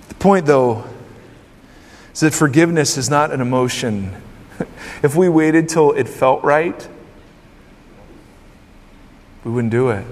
The 0.10 0.16
point, 0.16 0.48
though, 0.48 0.84
is 2.14 2.20
that 2.22 2.34
forgiveness 2.34 2.98
is 2.98 3.10
not 3.10 3.32
an 3.32 3.42
emotion. 3.42 4.16
if 5.04 5.16
we 5.16 5.28
waited 5.28 5.68
till 5.68 5.92
it 5.92 6.08
felt 6.08 6.44
right, 6.44 6.88
we 9.44 9.52
wouldn't 9.52 9.72
do 9.72 9.90
it. 9.90 10.06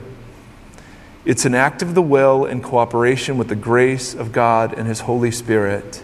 It's 1.23 1.45
an 1.45 1.53
act 1.53 1.81
of 1.81 1.93
the 1.93 2.01
will 2.01 2.45
in 2.45 2.61
cooperation 2.61 3.37
with 3.37 3.47
the 3.47 3.55
grace 3.55 4.15
of 4.15 4.31
God 4.31 4.73
and 4.73 4.87
His 4.87 5.01
Holy 5.01 5.29
Spirit 5.29 6.01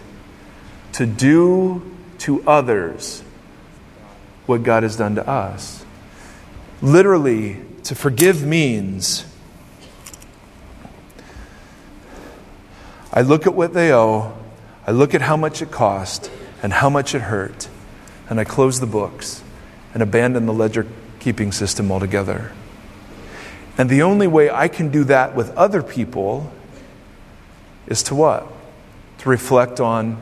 to 0.92 1.06
do 1.06 1.82
to 2.18 2.42
others 2.48 3.22
what 4.46 4.62
God 4.62 4.84
has 4.84 4.96
done 4.96 5.16
to 5.16 5.28
us. 5.28 5.84
Literally, 6.80 7.58
to 7.82 7.94
forgive 7.94 8.46
means 8.46 9.24
I 13.12 13.22
look 13.22 13.46
at 13.46 13.54
what 13.54 13.74
they 13.74 13.92
owe, 13.92 14.37
I 14.88 14.90
look 14.90 15.14
at 15.14 15.20
how 15.20 15.36
much 15.36 15.60
it 15.60 15.70
cost 15.70 16.30
and 16.62 16.72
how 16.72 16.88
much 16.88 17.14
it 17.14 17.20
hurt, 17.20 17.68
and 18.30 18.40
I 18.40 18.44
close 18.44 18.80
the 18.80 18.86
books 18.86 19.42
and 19.92 20.02
abandon 20.02 20.46
the 20.46 20.52
ledger 20.54 20.86
keeping 21.20 21.52
system 21.52 21.92
altogether. 21.92 22.52
And 23.76 23.90
the 23.90 24.00
only 24.00 24.26
way 24.26 24.48
I 24.48 24.66
can 24.66 24.90
do 24.90 25.04
that 25.04 25.36
with 25.36 25.54
other 25.58 25.82
people 25.82 26.50
is 27.86 28.02
to 28.04 28.14
what? 28.14 28.46
To 29.18 29.28
reflect 29.28 29.78
on 29.78 30.16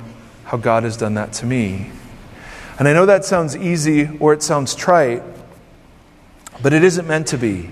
how 0.46 0.56
God 0.56 0.82
has 0.82 0.96
done 0.96 1.14
that 1.14 1.32
to 1.34 1.46
me. 1.46 1.92
And 2.76 2.88
I 2.88 2.92
know 2.92 3.06
that 3.06 3.24
sounds 3.24 3.56
easy 3.56 4.18
or 4.18 4.32
it 4.32 4.42
sounds 4.42 4.74
trite, 4.74 5.22
but 6.60 6.72
it 6.72 6.82
isn't 6.82 7.06
meant 7.06 7.28
to 7.28 7.38
be. 7.38 7.70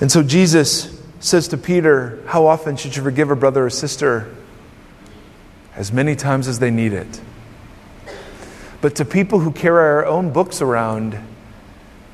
And 0.00 0.10
so 0.10 0.24
Jesus 0.24 0.93
says 1.24 1.48
to 1.48 1.56
Peter, 1.56 2.22
How 2.26 2.46
often 2.46 2.76
should 2.76 2.94
you 2.94 3.02
forgive 3.02 3.30
a 3.30 3.36
brother 3.36 3.64
or 3.64 3.70
sister? 3.70 4.32
As 5.74 5.90
many 5.90 6.14
times 6.14 6.46
as 6.46 6.58
they 6.58 6.70
need 6.70 6.92
it. 6.92 7.20
But 8.82 8.96
to 8.96 9.06
people 9.06 9.38
who 9.38 9.50
carry 9.50 9.82
our 9.82 10.04
own 10.04 10.32
books 10.32 10.60
around, 10.60 11.18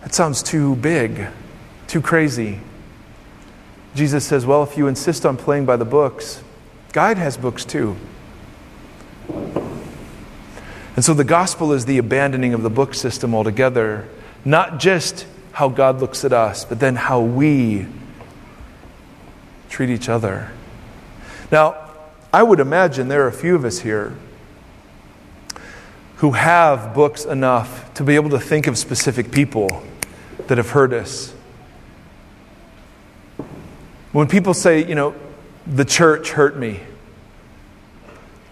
that 0.03 0.15
sounds 0.15 0.45
too 0.45 0.77
big, 0.77 1.27
too 1.89 2.01
crazy. 2.01 2.61
Jesus 3.97 4.25
says, 4.25 4.47
Well, 4.47 4.63
if 4.63 4.79
you 4.79 4.87
insist 4.87 5.27
on 5.27 5.37
playing 5.37 5.67
by 5.67 5.77
the 5.77 5.85
books, 5.85 6.41
God 6.93 7.19
has 7.19 7.37
books 7.37 7.65
too. 7.65 7.97
And 10.95 11.05
so 11.05 11.15
the 11.15 11.25
gospel 11.25 11.73
is 11.73 11.85
the 11.85 11.99
abandoning 11.99 12.55
of 12.55 12.63
the 12.63 12.71
book 12.71 12.95
system 12.95 13.35
altogether, 13.35 14.09
not 14.45 14.79
just 14.79 15.27
how 15.51 15.69
God 15.69 16.01
looks 16.01 16.25
at 16.25 16.33
us, 16.33 16.65
but 16.65 16.79
then 16.79 16.95
how 16.95 17.21
we 17.21 17.87
treat 19.71 19.89
each 19.89 20.09
other. 20.09 20.51
Now, 21.51 21.77
I 22.33 22.43
would 22.43 22.61
imagine 22.61 23.09
there 23.09 23.25
are 23.25 23.29
a 23.29 23.33
few 23.33 23.55
of 23.55 23.65
us 23.65 23.81
here 23.81 24.15
who 26.17 26.33
have 26.33 26.93
books 26.93 27.25
enough 27.25 27.95
to 27.95 28.05
be 28.05 28.15
able 28.15 28.31
to 28.31 28.39
think 28.39 28.67
of 28.67 28.77
specific 28.77 29.31
people 29.31 29.83
that 30.49 30.59
have 30.59 30.71
hurt 30.71 30.93
us. 30.93 31.33
When 34.13 34.27
people 34.27 34.53
say, 34.53 34.87
you 34.87 34.95
know, 34.95 35.15
the 35.67 35.85
church 35.85 36.33
hurt 36.33 36.59
me, 36.59 36.81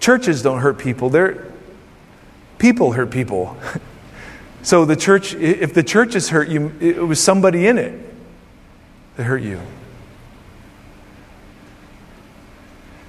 churches 0.01 0.41
don't 0.41 0.61
hurt 0.61 0.79
people. 0.79 1.11
They're, 1.11 1.53
people 2.59 2.93
hurt 2.93 3.11
people. 3.11 3.57
so 4.63 4.85
the 4.85 4.97
church, 4.97 5.35
if 5.35 5.75
the 5.75 5.83
church 5.83 6.15
has 6.15 6.31
hurt 6.31 6.49
you, 6.49 6.73
it 6.81 6.99
was 6.99 7.23
somebody 7.23 7.67
in 7.67 7.77
it 7.77 8.01
that 9.17 9.25
hurt 9.25 9.43
you. 9.43 9.61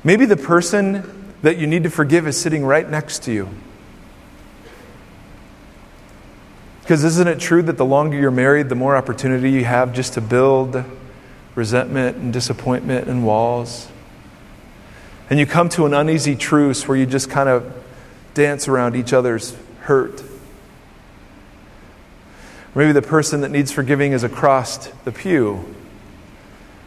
Maybe 0.03 0.25
the 0.25 0.37
person 0.37 1.33
that 1.41 1.57
you 1.57 1.67
need 1.67 1.83
to 1.83 1.89
forgive 1.89 2.27
is 2.27 2.39
sitting 2.39 2.65
right 2.65 2.89
next 2.89 3.23
to 3.23 3.33
you. 3.33 3.49
Because 6.81 7.03
isn't 7.03 7.27
it 7.27 7.39
true 7.39 7.61
that 7.61 7.77
the 7.77 7.85
longer 7.85 8.17
you're 8.17 8.31
married, 8.31 8.69
the 8.69 8.75
more 8.75 8.95
opportunity 8.95 9.51
you 9.51 9.63
have 9.63 9.93
just 9.93 10.13
to 10.13 10.21
build 10.21 10.83
resentment 11.53 12.17
and 12.17 12.33
disappointment 12.33 13.07
and 13.07 13.25
walls? 13.25 13.89
And 15.29 15.37
you 15.37 15.45
come 15.45 15.69
to 15.69 15.85
an 15.85 15.93
uneasy 15.93 16.35
truce 16.35 16.87
where 16.87 16.97
you 16.97 17.05
just 17.05 17.29
kind 17.29 17.47
of 17.47 17.71
dance 18.33 18.67
around 18.67 18.95
each 18.95 19.13
other's 19.13 19.55
hurt. 19.81 20.23
Maybe 22.73 22.91
the 22.91 23.01
person 23.01 23.41
that 23.41 23.51
needs 23.51 23.71
forgiving 23.71 24.13
is 24.13 24.23
across 24.23 24.87
the 25.03 25.11
pew. 25.11 25.75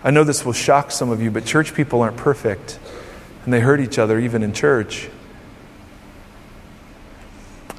I 0.03 0.11
know 0.11 0.25
this 0.25 0.45
will 0.45 0.53
shock 0.53 0.91
some 0.91 1.11
of 1.11 1.23
you, 1.23 1.31
but 1.31 1.45
church 1.45 1.75
people 1.75 2.03
aren't 2.03 2.17
perfect, 2.17 2.81
and 3.45 3.53
they 3.53 3.61
hurt 3.61 3.81
each 3.81 3.99
other 3.99 4.19
even 4.19 4.43
in 4.43 4.53
church. 4.53 5.09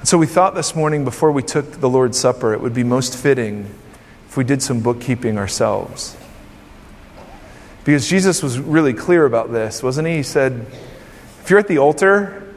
So 0.04 0.18
we 0.18 0.28
thought 0.28 0.54
this 0.54 0.76
morning 0.76 1.06
before 1.06 1.32
we 1.32 1.42
took 1.42 1.80
the 1.80 1.90
Lord's 1.90 2.18
Supper, 2.18 2.54
it 2.54 2.60
would 2.60 2.74
be 2.74 2.84
most 2.84 3.18
fitting 3.18 3.74
if 4.28 4.36
we 4.36 4.44
did 4.44 4.62
some 4.62 4.82
bookkeeping 4.82 5.38
ourselves. 5.38 6.18
Because 7.86 8.10
Jesus 8.10 8.44
was 8.44 8.60
really 8.60 8.94
clear 8.94 9.26
about 9.26 9.52
this, 9.52 9.82
wasn't 9.82 10.08
he? 10.08 10.18
He 10.18 10.24
said, 10.24 10.66
if 11.42 11.50
you're 11.50 11.60
at 11.60 11.68
the 11.68 11.78
altar 11.78 12.54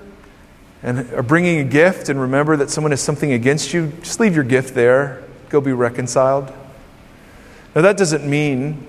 and 0.83 1.13
are 1.13 1.23
bringing 1.23 1.61
a 1.61 1.65
gift 1.65 2.09
and 2.09 2.21
remember 2.21 2.57
that 2.57 2.71
someone 2.71 2.91
has 2.93 3.01
something 3.01 3.33
against 3.33 3.73
you, 3.73 3.93
just 4.03 4.21
leave 4.21 4.35
your 4.35 4.45
gift 4.45 4.75
there. 4.75 5.25
Go 5.49 5.61
be 5.61 5.73
reconciled. 5.73 6.53
Now, 7.75 7.83
that 7.83 7.97
doesn't 7.97 8.29
mean 8.29 8.87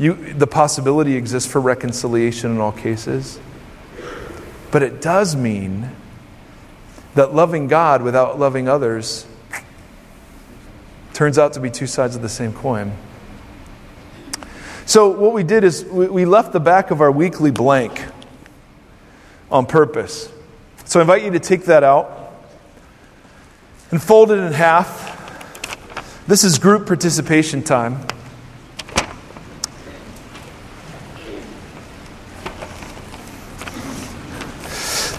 you, 0.00 0.14
the 0.14 0.46
possibility 0.46 1.14
exists 1.14 1.50
for 1.50 1.60
reconciliation 1.60 2.52
in 2.52 2.58
all 2.58 2.72
cases, 2.72 3.38
but 4.70 4.82
it 4.82 5.02
does 5.02 5.36
mean 5.36 5.90
that 7.14 7.34
loving 7.34 7.68
God 7.68 8.00
without 8.00 8.38
loving 8.38 8.66
others 8.66 9.26
turns 11.12 11.38
out 11.38 11.52
to 11.52 11.60
be 11.60 11.70
two 11.70 11.86
sides 11.86 12.16
of 12.16 12.22
the 12.22 12.30
same 12.30 12.54
coin. 12.54 12.96
So, 14.86 15.10
what 15.10 15.34
we 15.34 15.42
did 15.42 15.64
is 15.64 15.84
we 15.84 16.24
left 16.24 16.52
the 16.52 16.60
back 16.60 16.90
of 16.90 17.02
our 17.02 17.12
weekly 17.12 17.50
blank 17.50 18.02
on 19.50 19.66
purpose. 19.66 20.32
So 20.86 20.98
I 20.98 21.02
invite 21.02 21.24
you 21.24 21.30
to 21.32 21.40
take 21.40 21.66
that 21.66 21.84
out 21.84 22.32
and 23.90 24.02
fold 24.02 24.30
it 24.30 24.38
in 24.38 24.52
half. 24.52 26.26
This 26.26 26.42
is 26.42 26.58
group 26.58 26.86
participation 26.86 27.62
time. 27.62 28.00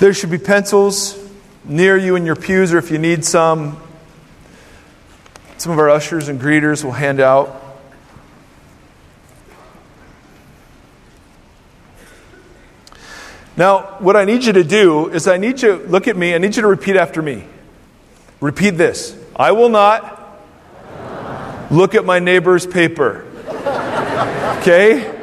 There 0.02 0.16
should 0.16 0.32
be 0.32 0.40
pencils 0.40 1.16
near 1.64 1.96
you 1.96 2.16
in 2.16 2.26
your 2.26 2.36
pews, 2.36 2.74
or 2.74 2.80
if 2.80 2.90
you 2.90 2.98
need 2.98 3.24
some, 3.24 3.80
some 5.60 5.72
of 5.72 5.78
our 5.78 5.92
ushers 5.92 6.28
and 6.28 6.42
greeters 6.42 6.84
will 6.84 6.92
hand 6.92 7.20
out. 7.20 7.78
Now, 13.56 13.98
what 14.00 14.16
I 14.16 14.26
need 14.26 14.44
you 14.44 14.54
to 14.54 14.64
do 14.64 15.10
is 15.10 15.28
I 15.28 15.38
need 15.38 15.62
you, 15.62 15.78
to 15.78 15.86
look 15.86 16.08
at 16.08 16.18
me, 16.18 16.34
I 16.34 16.40
need 16.40 16.56
you 16.56 16.64
to 16.64 16.68
repeat 16.68 16.96
after 16.96 17.22
me. 17.22 17.44
Repeat 18.40 18.72
this 18.72 19.16
I 19.36 19.52
will 19.52 19.70
not 19.70 20.42
look 21.70 21.94
at 21.94 22.06
my 22.06 22.18
neighbor's 22.18 22.66
paper. 22.66 23.24
Okay? 24.62 25.16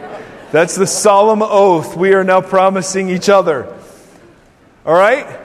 That's 0.52 0.76
the 0.76 0.86
solemn 0.86 1.42
oath 1.42 1.96
we 1.96 2.14
are 2.14 2.22
now 2.22 2.42
promising 2.42 3.10
each 3.10 3.28
other. 3.28 3.74
All 4.88 4.94
right? 4.94 5.38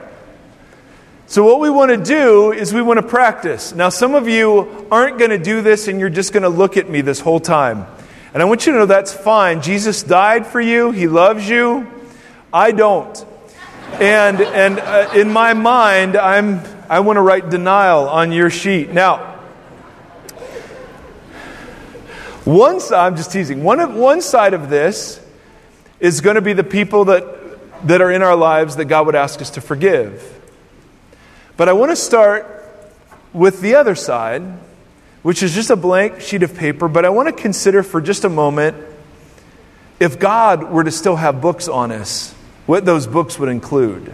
So, 1.26 1.44
what 1.44 1.60
we 1.60 1.68
want 1.68 1.90
to 1.90 1.98
do 1.98 2.52
is 2.52 2.72
we 2.72 2.80
want 2.80 2.98
to 2.98 3.06
practice. 3.06 3.74
Now, 3.74 3.90
some 3.90 4.14
of 4.14 4.26
you 4.26 4.88
aren't 4.90 5.18
going 5.18 5.32
to 5.32 5.38
do 5.38 5.60
this 5.60 5.86
and 5.86 6.00
you're 6.00 6.08
just 6.08 6.32
going 6.32 6.44
to 6.44 6.48
look 6.48 6.78
at 6.78 6.88
me 6.88 7.02
this 7.02 7.20
whole 7.20 7.40
time. 7.40 7.86
And 8.32 8.42
I 8.42 8.46
want 8.46 8.64
you 8.64 8.72
to 8.72 8.78
know 8.78 8.86
that's 8.86 9.12
fine. 9.12 9.60
Jesus 9.60 10.02
died 10.02 10.46
for 10.46 10.62
you, 10.62 10.92
He 10.92 11.08
loves 11.08 11.46
you. 11.46 11.86
I 12.54 12.72
don't. 12.72 13.22
And, 14.00 14.40
and 14.40 14.80
uh, 14.80 15.10
in 15.14 15.30
my 15.30 15.52
mind, 15.52 16.16
I'm, 16.16 16.62
I 16.88 17.00
want 17.00 17.18
to 17.18 17.20
write 17.20 17.50
denial 17.50 18.08
on 18.08 18.32
your 18.32 18.48
sheet. 18.48 18.92
Now, 18.92 19.18
one 22.46 22.80
side, 22.80 23.08
I'm 23.08 23.16
just 23.16 23.30
teasing, 23.30 23.62
one, 23.62 23.96
one 23.96 24.22
side 24.22 24.54
of 24.54 24.70
this 24.70 25.20
is 26.00 26.22
going 26.22 26.36
to 26.36 26.42
be 26.42 26.54
the 26.54 26.64
people 26.64 27.04
that, 27.06 27.43
that 27.84 28.00
are 28.00 28.10
in 28.10 28.22
our 28.22 28.36
lives 28.36 28.76
that 28.76 28.86
God 28.86 29.06
would 29.06 29.14
ask 29.14 29.40
us 29.40 29.50
to 29.50 29.60
forgive. 29.60 30.40
But 31.56 31.68
I 31.68 31.72
want 31.72 31.92
to 31.92 31.96
start 31.96 32.50
with 33.32 33.60
the 33.60 33.74
other 33.74 33.94
side, 33.94 34.42
which 35.22 35.42
is 35.42 35.54
just 35.54 35.70
a 35.70 35.76
blank 35.76 36.20
sheet 36.20 36.42
of 36.42 36.54
paper, 36.54 36.88
but 36.88 37.04
I 37.04 37.10
want 37.10 37.28
to 37.28 37.42
consider 37.42 37.82
for 37.82 38.00
just 38.00 38.24
a 38.24 38.28
moment 38.28 38.76
if 40.00 40.18
God 40.18 40.70
were 40.70 40.84
to 40.84 40.90
still 40.90 41.16
have 41.16 41.40
books 41.40 41.68
on 41.68 41.92
us 41.92 42.34
what 42.66 42.84
those 42.84 43.06
books 43.06 43.38
would 43.38 43.48
include. 43.48 44.08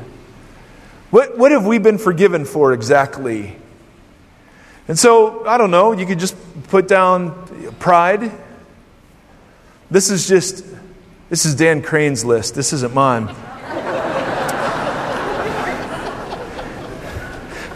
What, 1.10 1.38
what 1.38 1.52
have 1.52 1.66
we 1.66 1.78
been 1.78 1.98
forgiven 1.98 2.44
for 2.44 2.72
exactly? 2.72 3.56
And 4.88 4.98
so, 4.98 5.46
I 5.46 5.58
don't 5.58 5.70
know, 5.70 5.92
you 5.92 6.06
could 6.06 6.18
just 6.18 6.36
put 6.68 6.88
down 6.88 7.74
pride. 7.78 8.32
This 9.90 10.10
is 10.10 10.28
just, 10.28 10.64
this 11.28 11.44
is 11.44 11.54
Dan 11.54 11.82
Crane's 11.82 12.24
list. 12.24 12.54
This 12.54 12.72
isn't 12.72 12.94
mine. 12.94 13.34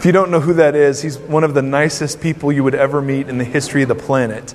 If 0.05 0.09
you 0.09 0.13
don't 0.13 0.29
know 0.29 0.39
who 0.39 0.53
that 0.53 0.75
is, 0.75 1.01
he's 1.01 1.17
one 1.17 1.43
of 1.43 1.55
the 1.55 1.63
nicest 1.63 2.21
people 2.21 2.51
you 2.51 2.63
would 2.63 2.75
ever 2.75 3.01
meet 3.01 3.27
in 3.27 3.39
the 3.39 3.43
history 3.43 3.81
of 3.81 3.87
the 3.87 3.95
planet. 3.95 4.53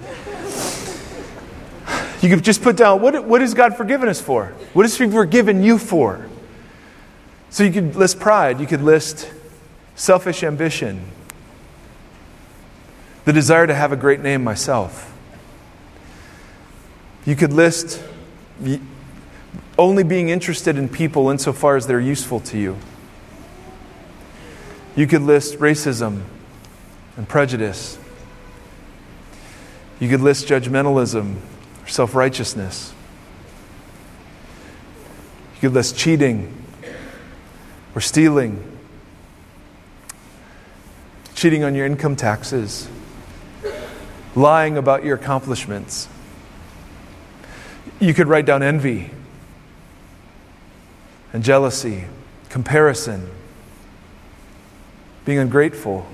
You 2.21 2.29
could 2.29 2.45
just 2.45 2.63
put 2.63 2.77
down 2.77 3.03
what, 3.03 3.25
what 3.25 3.41
has 3.41 3.53
God 3.53 3.77
forgiven 3.77 4.09
us 4.09 4.21
for? 4.21 4.53
What 4.75 4.85
has 4.85 4.97
He 4.97 5.11
forgiven 5.11 5.65
you 5.65 5.77
for? 5.79 6.25
So 7.49 7.65
you 7.65 7.73
could 7.73 7.97
list 7.97 8.21
pride, 8.21 8.61
you 8.61 8.69
could 8.69 8.81
list 8.81 9.29
selfish 9.97 10.45
ambition, 10.45 11.11
the 13.25 13.33
desire 13.33 13.67
to 13.67 13.75
have 13.75 13.91
a 13.91 13.97
great 13.97 14.21
name 14.21 14.45
myself. 14.45 15.13
You 17.27 17.35
could 17.35 17.53
list 17.53 18.01
only 19.77 20.05
being 20.05 20.29
interested 20.29 20.79
in 20.79 20.89
people 20.89 21.29
insofar 21.29 21.75
as 21.75 21.89
they're 21.89 21.99
useful 21.99 22.39
to 22.39 22.57
you. 22.57 22.77
You 24.97 25.07
could 25.07 25.23
list 25.23 25.59
racism 25.59 26.23
and 27.17 27.29
prejudice. 27.29 27.99
You 30.01 30.09
could 30.09 30.21
list 30.21 30.49
judgmentalism 30.49 31.37
or 31.83 31.89
self 31.89 32.15
righteousness. 32.15 32.93
You 35.55 35.69
could 35.69 35.75
list 35.75 35.97
cheating 35.97 36.57
or 37.95 38.01
stealing, 38.01 38.79
cheating 41.35 41.65
on 41.65 41.75
your 41.75 41.87
income 41.87 42.17
taxes, 42.17 42.89
lying 44.35 44.77
about 44.77 45.05
your 45.05 45.17
accomplishments. 45.17 46.09
You 47.99 48.15
could 48.15 48.27
write 48.27 48.47
down 48.47 48.63
envy 48.63 49.11
and 51.33 51.45
jealousy, 51.45 52.07
comparison, 52.49 53.31
being 55.25 55.39
ungrateful. 55.39 56.07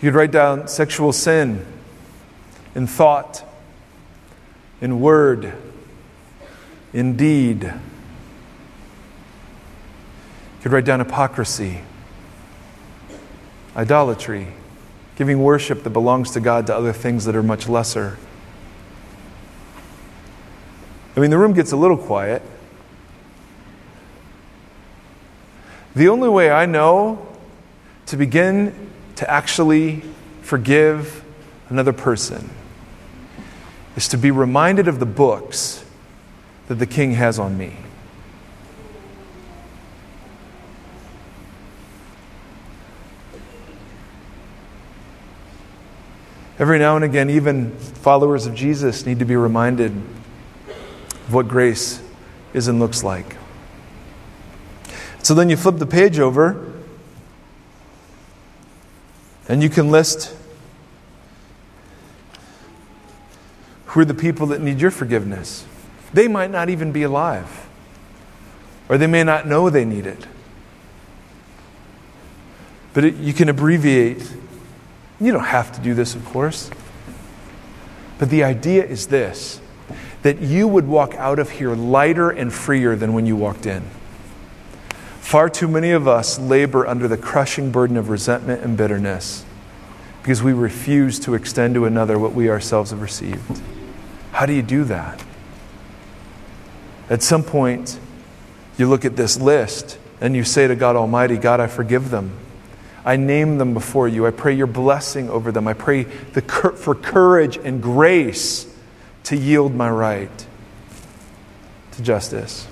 You 0.00 0.10
could 0.10 0.16
write 0.16 0.30
down 0.32 0.68
sexual 0.68 1.12
sin 1.12 1.64
in 2.74 2.86
thought, 2.86 3.44
in 4.80 5.00
word, 5.00 5.52
in 6.92 7.16
deed. 7.16 7.62
You 7.62 7.72
could 10.62 10.72
write 10.72 10.84
down 10.84 10.98
hypocrisy, 10.98 11.80
idolatry, 13.76 14.48
giving 15.16 15.42
worship 15.42 15.82
that 15.84 15.90
belongs 15.90 16.30
to 16.32 16.40
God 16.40 16.66
to 16.66 16.76
other 16.76 16.92
things 16.92 17.24
that 17.26 17.36
are 17.36 17.42
much 17.42 17.68
lesser. 17.68 18.18
I 21.16 21.20
mean, 21.20 21.30
the 21.30 21.38
room 21.38 21.52
gets 21.52 21.72
a 21.72 21.76
little 21.76 21.98
quiet. 21.98 22.42
The 25.94 26.08
only 26.08 26.28
way 26.28 26.50
I 26.50 26.66
know 26.66 27.26
to 28.06 28.16
begin 28.16 28.90
to 29.16 29.30
actually 29.30 30.02
forgive 30.40 31.22
another 31.68 31.92
person 31.92 32.50
is 33.96 34.08
to 34.08 34.16
be 34.16 34.30
reminded 34.30 34.88
of 34.88 34.98
the 34.98 35.06
books 35.06 35.84
that 36.68 36.76
the 36.76 36.86
king 36.86 37.12
has 37.12 37.38
on 37.38 37.58
me. 37.58 37.76
Every 46.58 46.78
now 46.78 46.96
and 46.96 47.04
again, 47.04 47.28
even 47.28 47.72
followers 47.76 48.46
of 48.46 48.54
Jesus 48.54 49.04
need 49.04 49.18
to 49.18 49.24
be 49.24 49.36
reminded 49.36 49.90
of 49.92 51.34
what 51.34 51.48
grace 51.48 52.00
is 52.54 52.68
and 52.68 52.78
looks 52.78 53.02
like. 53.02 53.36
So 55.22 55.34
then 55.34 55.48
you 55.48 55.56
flip 55.56 55.78
the 55.78 55.86
page 55.86 56.18
over, 56.18 56.72
and 59.48 59.62
you 59.62 59.68
can 59.68 59.90
list 59.90 60.34
who 63.86 64.00
are 64.00 64.04
the 64.04 64.14
people 64.14 64.46
that 64.48 64.60
need 64.60 64.80
your 64.80 64.90
forgiveness. 64.90 65.64
They 66.12 66.26
might 66.26 66.50
not 66.50 66.68
even 66.70 66.92
be 66.92 67.02
alive, 67.02 67.68
or 68.88 68.98
they 68.98 69.06
may 69.06 69.22
not 69.22 69.46
know 69.46 69.70
they 69.70 69.84
need 69.84 70.06
it. 70.06 70.26
But 72.94 73.04
it, 73.04 73.14
you 73.16 73.32
can 73.32 73.48
abbreviate. 73.48 74.32
You 75.20 75.32
don't 75.32 75.44
have 75.44 75.72
to 75.72 75.80
do 75.80 75.94
this, 75.94 76.14
of 76.14 76.24
course. 76.24 76.70
But 78.18 78.28
the 78.30 78.44
idea 78.44 78.84
is 78.84 79.06
this 79.06 79.60
that 80.22 80.40
you 80.40 80.68
would 80.68 80.86
walk 80.86 81.14
out 81.16 81.40
of 81.40 81.50
here 81.50 81.74
lighter 81.74 82.30
and 82.30 82.52
freer 82.52 82.94
than 82.94 83.12
when 83.12 83.26
you 83.26 83.34
walked 83.34 83.66
in. 83.66 83.82
Far 85.22 85.48
too 85.48 85.68
many 85.68 85.92
of 85.92 86.06
us 86.06 86.38
labor 86.38 86.86
under 86.86 87.08
the 87.08 87.16
crushing 87.16 87.70
burden 87.70 87.96
of 87.96 88.10
resentment 88.10 88.62
and 88.62 88.76
bitterness 88.76 89.46
because 90.20 90.42
we 90.42 90.52
refuse 90.52 91.18
to 91.20 91.34
extend 91.34 91.74
to 91.74 91.86
another 91.86 92.18
what 92.18 92.34
we 92.34 92.50
ourselves 92.50 92.90
have 92.90 93.00
received. 93.00 93.62
How 94.32 94.44
do 94.44 94.52
you 94.52 94.62
do 94.62 94.84
that? 94.84 95.24
At 97.08 97.22
some 97.22 97.44
point, 97.44 97.98
you 98.76 98.88
look 98.88 99.06
at 99.06 99.16
this 99.16 99.40
list 99.40 99.96
and 100.20 100.36
you 100.36 100.44
say 100.44 100.66
to 100.66 100.74
God 100.74 100.96
Almighty, 100.96 101.38
God, 101.38 101.60
I 101.60 101.68
forgive 101.68 102.10
them. 102.10 102.32
I 103.04 103.16
name 103.16 103.56
them 103.56 103.72
before 103.72 104.08
you. 104.08 104.26
I 104.26 104.32
pray 104.32 104.52
your 104.54 104.66
blessing 104.66 105.30
over 105.30 105.50
them. 105.50 105.66
I 105.66 105.72
pray 105.72 106.02
the, 106.02 106.42
for 106.42 106.94
courage 106.94 107.56
and 107.56 107.80
grace 107.80 108.66
to 109.24 109.36
yield 109.36 109.72
my 109.72 109.88
right 109.88 110.46
to 111.92 112.02
justice. 112.02 112.66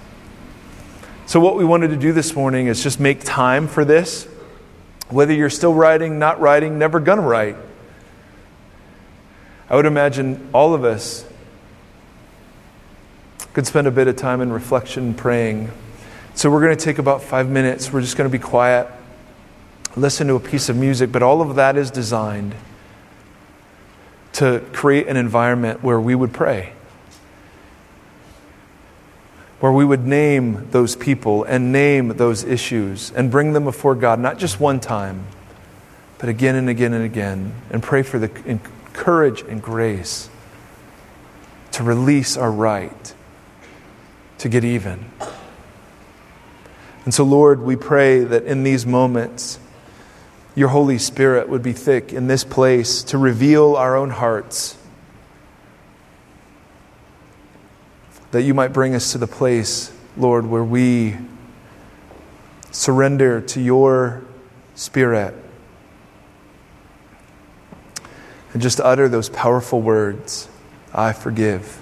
So, 1.31 1.39
what 1.39 1.55
we 1.55 1.65
wanted 1.65 1.91
to 1.91 1.97
do 1.97 2.13
this 2.13 2.35
morning 2.35 2.67
is 2.67 2.83
just 2.83 2.99
make 2.99 3.23
time 3.23 3.69
for 3.69 3.85
this. 3.85 4.27
Whether 5.11 5.33
you're 5.33 5.49
still 5.49 5.73
writing, 5.73 6.19
not 6.19 6.41
writing, 6.41 6.77
never 6.77 6.99
gonna 6.99 7.23
write. 7.23 7.55
I 9.69 9.77
would 9.77 9.87
imagine 9.87 10.51
all 10.53 10.75
of 10.75 10.83
us 10.83 11.25
could 13.53 13.65
spend 13.65 13.87
a 13.87 13.93
bit 13.93 14.09
of 14.09 14.17
time 14.17 14.41
in 14.41 14.53
reflection 14.53 15.05
and 15.05 15.17
praying. 15.17 15.71
So, 16.35 16.51
we're 16.51 16.63
going 16.63 16.77
to 16.77 16.85
take 16.85 16.99
about 16.99 17.23
five 17.23 17.49
minutes. 17.49 17.93
We're 17.93 18.01
just 18.01 18.17
going 18.17 18.29
to 18.29 18.37
be 18.37 18.43
quiet, 18.43 18.89
listen 19.95 20.27
to 20.27 20.35
a 20.35 20.41
piece 20.41 20.69
of 20.69 20.77
music, 20.77 21.13
but 21.13 21.23
all 21.23 21.43
of 21.43 21.55
that 21.55 21.77
is 21.77 21.93
designed 21.93 22.57
to 24.33 24.65
create 24.73 25.07
an 25.07 25.17
environment 25.17 25.85
where 25.85 26.01
we 26.01 26.17
would 26.17 26.33
pray 26.33 26.73
where 29.61 29.73
we 29.73 29.85
would 29.85 30.07
name 30.07 30.69
those 30.71 30.97
people 30.97 31.45
and 31.45 31.71
name 31.71 32.09
those 32.09 32.45
issues 32.45 33.13
and 33.13 33.31
bring 33.31 33.53
them 33.53 33.65
before 33.65 33.95
God, 33.95 34.19
not 34.19 34.39
just 34.39 34.59
one 34.59 34.81
time, 34.81 35.27
but 36.19 36.29
again 36.29 36.57
and 36.57 36.69
again 36.69 36.95
and 36.95 37.05
again, 37.05 37.53
and 37.71 37.83
pray 37.83 38.03
for 38.03 38.19
the 38.19 38.29
courage 38.93 39.43
and 39.43 39.63
grace 39.63 40.31
to 41.73 41.83
release 41.83 42.37
our 42.37 42.51
right 42.51 43.15
to 44.39 44.49
get 44.49 44.65
even. 44.65 45.05
And 47.05 47.13
so, 47.13 47.25
Lord, 47.25 47.61
we 47.61 47.77
pray 47.77 48.21
that 48.21 48.45
in 48.45 48.63
these 48.63 48.87
moments, 48.87 49.59
your 50.55 50.69
Holy 50.69 50.99
Spirit 50.99 51.49
would 51.49 51.63
be 51.63 51.73
thick 51.73 52.13
in 52.13 52.27
this 52.27 52.45
place 52.45 53.03
to 53.05 53.19
reveal 53.19 53.77
our 53.77 53.97
own 53.97 54.11
hearts 54.11 54.77
that 58.31 58.43
you 58.43 58.55
might 58.55 58.73
bring 58.73 58.95
us 58.95 59.13
to 59.13 59.19
the 59.19 59.27
place, 59.27 59.93
Lord, 60.17 60.47
where 60.47 60.65
we 60.65 61.17
surrender 62.71 63.41
to 63.41 63.61
your 63.61 64.23
Spirit 64.75 65.35
and 68.53 68.63
just 68.63 68.81
utter 68.81 69.09
those 69.09 69.29
powerful 69.29 69.81
words 69.83 70.49
I 70.93 71.13
forgive 71.13 71.81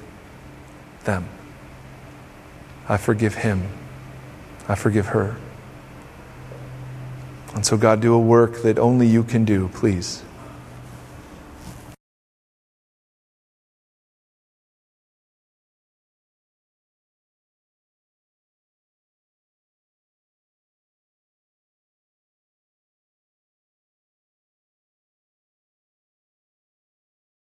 them. 1.05 1.29
I 2.89 2.97
forgive 2.97 3.37
him. 3.37 3.69
I 4.69 4.75
forgive 4.75 5.07
her. 5.09 5.37
And 7.55 7.65
so, 7.65 7.77
God, 7.77 8.01
do 8.01 8.13
a 8.13 8.19
work 8.19 8.63
that 8.63 8.79
only 8.79 9.07
you 9.07 9.25
can 9.25 9.45
do, 9.45 9.69
please. 9.69 10.23